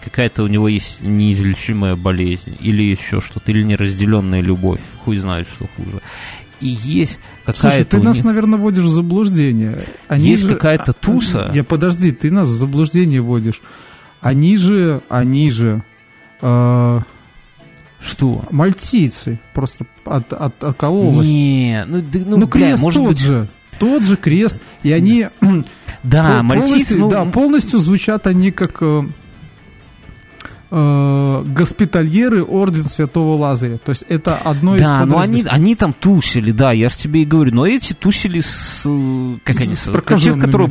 [0.04, 5.68] какая-то у него есть неизлечимая болезнь, или еще что-то, или неразделенная любовь, хуй знает, что
[5.76, 6.02] хуже
[6.60, 7.70] и есть какая-то...
[7.70, 9.86] Слушай, ты нас, наверное, вводишь в заблуждение.
[10.08, 10.50] Они есть же...
[10.50, 11.52] какая-то а, туса...
[11.54, 13.62] Я, подожди, ты нас в заблуждение вводишь.
[14.22, 15.82] Они же, они же...
[16.42, 17.00] Э...
[18.00, 18.46] Что?
[18.52, 19.40] Мальтийцы.
[19.54, 21.28] Просто от, от, окололось.
[21.28, 23.20] Не, ну, да, ну, ну бля, крест может тот быть...
[23.20, 23.48] же.
[23.80, 24.60] Тот же крест.
[24.84, 25.28] И они...
[26.04, 26.98] Да, мальтийцы...
[26.98, 27.10] Ну...
[27.10, 28.82] Да, полностью звучат они как
[30.70, 33.78] э, госпитальеры Орден Святого Лазаря.
[33.78, 37.24] То есть это одно из Да, но они, они там тусили, да, я же тебе
[37.24, 37.54] и говорю.
[37.54, 38.84] Но эти тусили с...
[39.44, 39.76] Как они?
[39.76, 40.42] С прокаженными.
[40.42, 40.70] Те, которые...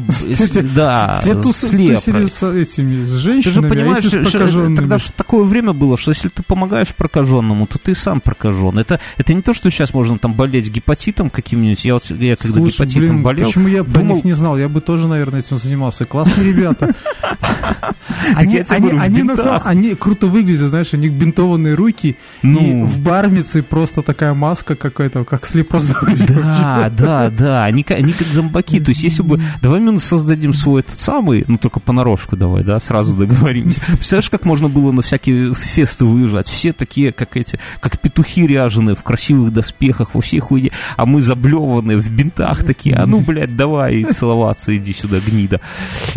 [0.74, 5.96] Да, тусили с этими, с женщинами, Ты же а понимаешь, тогда же такое время было,
[5.96, 8.78] что если ты помогаешь прокаженному, то ты сам прокажен.
[8.78, 11.84] Это, это не то, что сейчас можно там болеть гепатитом каким-нибудь.
[11.84, 13.46] Я, вот, я когда Слушай, гепатитом блин, болел...
[13.46, 13.92] почему я думал...
[13.92, 14.58] про них не знал?
[14.58, 16.04] Я бы тоже, наверное, этим занимался.
[16.04, 16.94] Классные ребята.
[18.36, 22.60] Они, на самом, они круто выглядят, знаешь, у них бинтованные руки, ну.
[22.60, 26.26] и в бармице просто такая маска какая-то, как слепозорие.
[26.26, 30.80] Да, да, да, они, они как зомбаки, то есть если бы, давай мы создадим свой
[30.80, 33.80] этот самый, ну только понарошку давай, да, сразу договоримся.
[33.86, 38.96] Представляешь, как можно было на всякие фесты выезжать, все такие, как эти, как петухи ряженые
[38.96, 43.56] в красивых доспехах, во всей хуйне, а мы заблеванные в бинтах такие, а ну, блядь,
[43.56, 45.60] давай целоваться, иди сюда, гнида.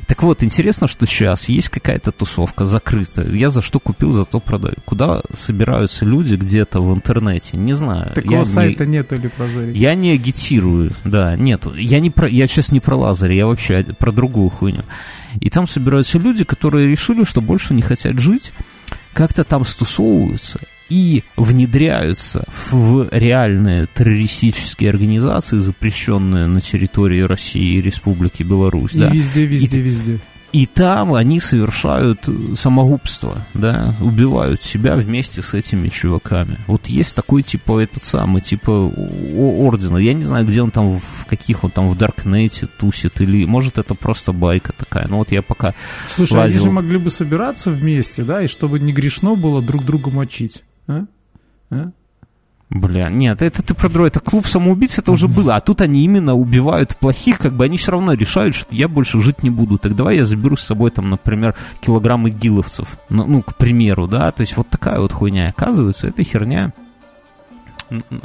[0.07, 3.29] Так вот, интересно, что сейчас есть какая-то тусовка закрытая.
[3.31, 4.75] Я за что купил, зато продаю.
[4.85, 7.57] Куда собираются люди где-то в интернете?
[7.57, 8.13] Не знаю.
[8.13, 9.75] Такого я сайта не, нету или прозорить?
[9.75, 11.75] Я не агитирую, да, нету.
[11.75, 14.83] Я, не про, я сейчас не про Лазарь, я вообще про другую хуйню.
[15.41, 18.53] И там собираются люди, которые решили, что больше не хотят жить,
[19.13, 28.43] как-то там стусовываются и внедряются в реальные террористические организации, запрещенные на территории России и Республики
[28.43, 28.93] Беларусь.
[28.93, 29.09] И да.
[29.09, 30.19] везде, везде, и, везде.
[30.51, 32.27] И там они совершают
[32.57, 36.57] самогубство, да, убивают себя вместе с этими чуваками.
[36.65, 39.97] Вот есть такой, типа, этот самый, типа, ордена.
[39.97, 43.77] Я не знаю, где он там, в каких он там в Даркнете тусит, или, может,
[43.77, 45.07] это просто байка такая.
[45.07, 45.75] Ну вот я пока
[46.07, 46.57] Слушай, лазил...
[46.57, 50.63] они же могли бы собираться вместе, да, и чтобы не грешно было друг друга мочить,
[50.87, 51.05] а?
[51.69, 51.91] А?
[52.69, 54.09] Бля, нет, это ты про другое.
[54.09, 55.55] Это клуб самоубийц, это уже было.
[55.55, 59.19] А тут они именно убивают плохих, как бы они все равно решают, что я больше
[59.21, 59.79] жить не буду.
[59.79, 62.99] Так давай я заберу с собой, там, например, килограммы гиловцев.
[63.09, 64.31] Ну, ну, к примеру, да.
[64.31, 65.49] То есть вот такая вот хуйня.
[65.49, 66.71] Оказывается, эта херня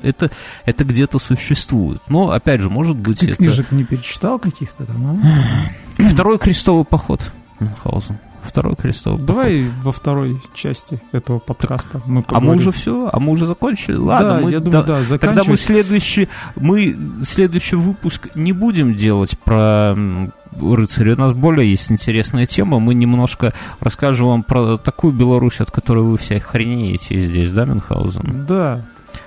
[0.03, 0.31] это,
[0.65, 2.03] это где-то существует.
[2.09, 3.21] Но, опять же, может быть...
[3.21, 3.37] Ты это...
[3.37, 5.23] книжек не перечитал каких-то там?
[5.23, 6.03] А?
[6.11, 8.19] Второй крестовый поход Мюнхгаузен.
[8.45, 9.37] Второй крестовый поход.
[9.37, 13.97] Давай во второй части этого подкаста мы А мы уже все, а мы уже закончили.
[13.97, 18.95] Ладно, да, мы я думаю, да, да тогда мы следующий, мы следующий выпуск не будем
[18.95, 19.97] делать про
[20.61, 21.15] рыцарей.
[21.15, 22.79] У нас более есть интересная тема.
[22.79, 28.47] Мы немножко расскажем вам про такую Беларусь, от которой вы все охренеете здесь, да, Мюнхгаузен?
[28.47, 28.85] Да.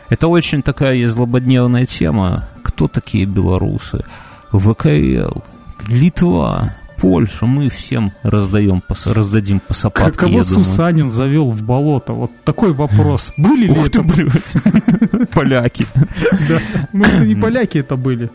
[0.09, 2.47] Это очень такая злободневная тема.
[2.63, 4.05] Кто такие белорусы?
[4.51, 5.41] ВКЛ,
[5.88, 12.14] Литва, Польша, мы всем раздаем, раздадим по сапатке, Кого Сусанин завел в болото?
[12.14, 13.34] Вот такой вопрос.
[13.38, 14.04] Были ли это...
[15.34, 15.86] Поляки.
[16.50, 16.60] Да,
[16.93, 18.30] мы не поляки это были.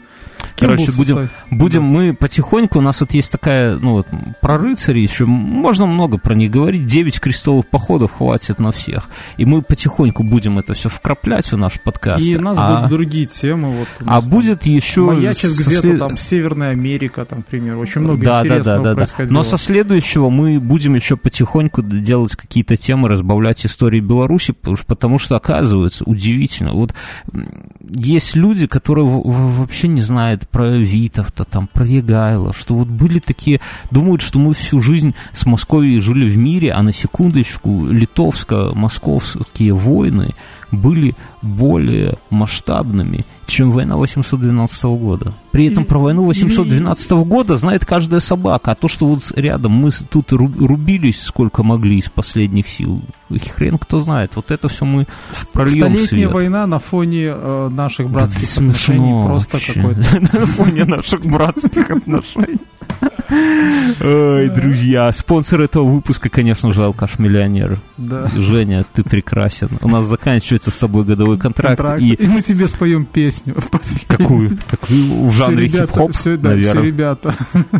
[0.57, 4.07] Короче, будем, будем мы потихоньку, у нас вот есть такая, ну вот,
[4.41, 9.09] про рыцарей еще, можно много про них говорить, девять крестовых походов хватит на всех.
[9.37, 12.23] И мы потихоньку будем это все вкраплять в наш подкаст.
[12.23, 13.71] И у нас а, будут другие темы.
[13.71, 15.03] Вот а будет еще...
[15.03, 19.33] Маячит где-то там Северная Америка, там, например, очень много да, интересного да, да, да, Да.
[19.33, 24.55] Но со следующего мы будем еще потихоньку делать какие-то темы, разбавлять истории Беларуси,
[24.87, 26.95] потому что, оказывается, удивительно, вот
[27.81, 33.61] есть люди, которые вообще не знают про Витовта, там, про Егайло, что вот были такие,
[33.91, 40.35] думают, что мы всю жизнь с Московией жили в мире, а на секундочку литовско-московские войны
[40.73, 45.35] были более масштабными, чем война 812 года.
[45.53, 49.91] При этом про войну 812 года знает каждая собака, а то, что вот рядом мы
[50.11, 53.03] тут рубились сколько могли из последних сил,
[53.55, 54.33] хрен кто знает.
[54.35, 55.07] Вот это все мы
[55.53, 56.33] прольем Столетняя свет.
[56.33, 60.21] война на фоне э, наших братских да, отношений просто какой-то.
[60.39, 62.61] На фоне наших братских отношений.
[64.01, 67.81] Ой, друзья, спонсор этого выпуска, конечно же, алкаш-миллионер.
[67.97, 68.29] Да.
[68.35, 69.71] Женя, ты прекрасен.
[69.81, 71.77] У нас заканчивается с тобой годовой контракт.
[71.77, 72.15] контракт и...
[72.15, 73.57] и мы тебе споем песню.
[74.07, 74.59] Какую?
[74.69, 75.27] Какую?
[75.29, 76.73] В жанре хип-хоп, все, да, наверное.
[76.73, 77.35] Все ребята.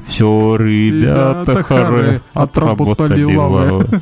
[0.09, 3.87] Все ребята харе отработали лавы.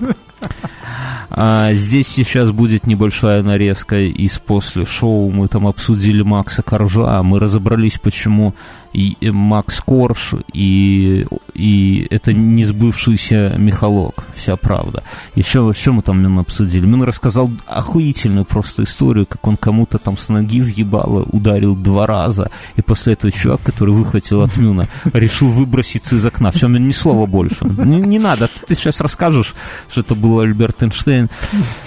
[1.32, 5.30] А, здесь сейчас будет небольшая нарезка из после шоу.
[5.30, 7.22] Мы там обсудили Макса Коржа.
[7.22, 8.54] Мы разобрались, почему
[8.92, 15.02] и Макс Корж, и, и это не сбывшийся Михалок, вся правда.
[15.34, 16.84] Еще что мы там Мин обсудили?
[16.84, 22.50] Мин рассказал охуительную просто историю, как он кому-то там с ноги въебало ударил два раза,
[22.76, 26.50] и после этого чувак, который выхватил от Мюна, решил выброситься из окна.
[26.50, 27.64] Все, Мин, ни слова больше.
[27.64, 29.54] Не, не надо, ты сейчас расскажешь,
[29.88, 31.30] что это был Альберт Эйнштейн.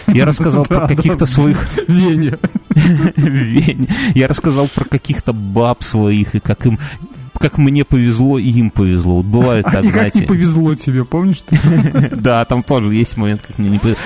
[0.08, 1.68] Я рассказал про каких-то своих...
[3.16, 3.88] Вене.
[4.16, 6.80] Я рассказал про каких-то баб своих, и как им
[7.40, 9.18] как мне повезло, и им повезло.
[9.18, 10.12] Вот бывает так, а знаете.
[10.12, 11.60] как не повезло тебе, помнишь ты?
[12.16, 14.00] Да, там тоже есть момент, как мне не повезло.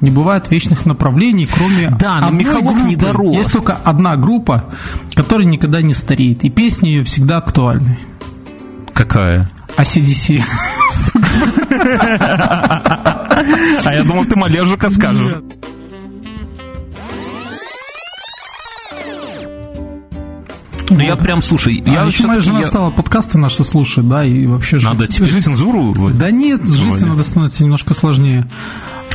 [0.00, 3.34] Не бывает вечных направлений, кроме Да, но Михалок не дорос.
[3.34, 4.66] Есть только одна группа,
[5.14, 7.98] которая никогда не стареет, и песни ее всегда актуальны.
[8.92, 9.50] Какая?
[9.76, 10.42] ACDC.
[13.84, 15.42] А я думал, ты Малежика скажешь.
[20.90, 22.66] Ну, я прям, слушай, а я еще моя жена я...
[22.66, 25.44] стала подкасты наши слушать, да, и вообще Надо жить, теперь жить...
[25.44, 25.94] цензуру?
[26.12, 28.48] Да нет, жить надо становиться немножко сложнее.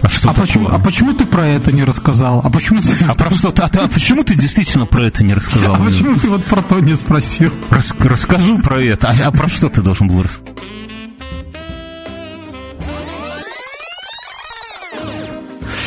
[0.01, 2.41] А что а почему, а почему ты про это не рассказал?
[2.43, 3.05] А почему ты...
[3.05, 5.75] А, про что, а, а почему ты действительно про это не рассказал?
[5.75, 7.51] А почему ты вот про то не спросил?
[7.69, 9.09] Рас, расскажу про это.
[9.09, 10.55] А, а про что ты должен был рассказать?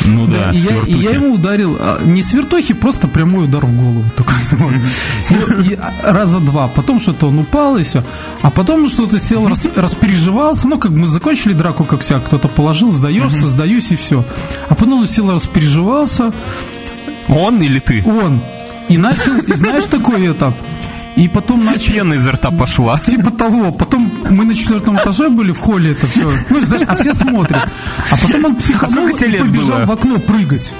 [0.04, 3.64] Ну да, да и, я, и я ему ударил а, не свертухи, просто прямой удар
[3.64, 4.04] в голову.
[5.30, 6.68] И, и, раза два.
[6.68, 8.04] Потом что-то он упал и все.
[8.42, 10.68] А потом что-то сел, рас, распереживался.
[10.68, 12.20] Ну, как мы закончили драку, как вся.
[12.20, 14.24] Кто-то положил, сдаешься, сдаюсь и все.
[14.68, 16.32] А потом он сел, распереживался.
[17.28, 18.04] Он или ты?
[18.04, 18.40] Он.
[18.88, 20.52] И начал, и знаешь, такое это,
[21.16, 21.94] и потом начали...
[21.94, 22.98] Пена изо рта пошла.
[23.04, 23.72] Типа того.
[23.72, 26.30] Потом мы на четвертом этаже были, в холле это все.
[26.50, 27.68] Ну, знаешь, а все смотрят.
[28.10, 29.86] А потом он психанул а и побежал было?
[29.86, 30.72] в окно прыгать.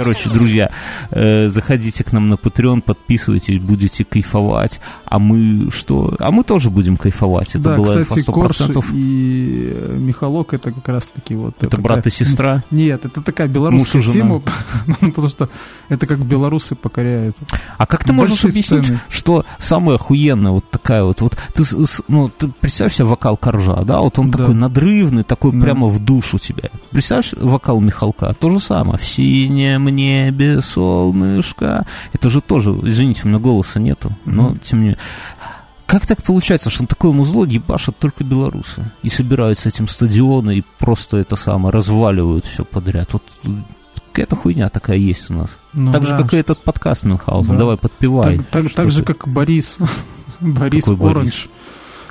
[0.00, 0.70] Короче, друзья,
[1.10, 4.80] э, заходите к нам на Patreon, подписывайтесь, будете кайфовать.
[5.04, 6.16] А мы что?
[6.18, 7.50] А мы тоже будем кайфовать.
[7.50, 8.60] Это да, была кстати, Корж
[8.92, 11.54] и Михалок это как раз-таки вот...
[11.58, 11.84] Это такая...
[11.84, 12.64] брат и сестра?
[12.70, 14.42] Нет, это такая белорусская тема,
[15.00, 15.50] потому что
[15.90, 17.36] это как белорусы покоряют.
[17.76, 19.00] А как ты можешь объяснить, сцены.
[19.10, 21.20] что самое охуенное вот такая вот...
[21.20, 21.64] вот ты,
[22.08, 24.00] ну, ты представь себе вокал Коржа, да?
[24.00, 24.38] Вот он да.
[24.38, 25.60] такой надрывный, такой да.
[25.60, 26.70] прямо в душу тебя.
[26.90, 28.34] Представляешь вокал Михалка?
[28.38, 28.98] То же самое.
[28.98, 31.86] В синем небе солнышко.
[32.12, 34.98] Это же тоже, извините, у меня голоса нету, но тем не менее.
[35.86, 38.92] Как так получается, что на такое музло ебашат только белорусы?
[39.02, 43.12] И собирают с этим стадионы и просто это самое, разваливают все подряд.
[43.12, 43.24] Вот
[44.12, 45.58] какая-то хуйня такая есть у нас.
[45.72, 46.08] Ну, так да.
[46.08, 47.54] же, как и этот подкаст Мюнхгаузен.
[47.54, 47.58] Да.
[47.58, 48.38] Давай, подпевай.
[48.38, 49.78] Так, так, так же, как Борис.
[50.40, 51.14] Борис Какой Оранж.
[51.14, 51.48] Борис?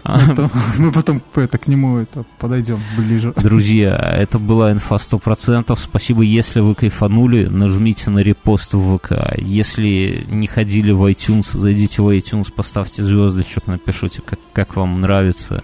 [0.04, 3.34] Это, мы потом это, к нему это, подойдем ближе.
[3.36, 5.78] Друзья, это была инфа 100%.
[5.78, 9.38] Спасибо, если вы кайфанули, нажмите на репост в ВК.
[9.38, 15.64] Если не ходили в iTunes, зайдите в iTunes, поставьте звездочек, напишите, как, как вам нравится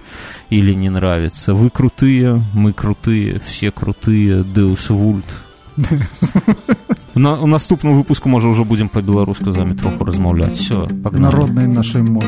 [0.49, 1.53] или не нравится.
[1.53, 4.43] Вы крутые, мы крутые, все крутые.
[4.43, 5.23] Deus Vult.
[7.15, 10.59] На, у наступному выпуску, може, уже будем по-белорусски з вами трохи розмовляти.
[10.59, 11.33] Все, погнали.
[11.33, 12.27] Народной нашей мове.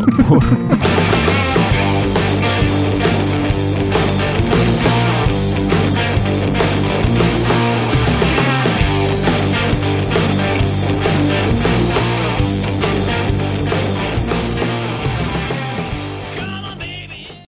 [0.00, 1.19] @웃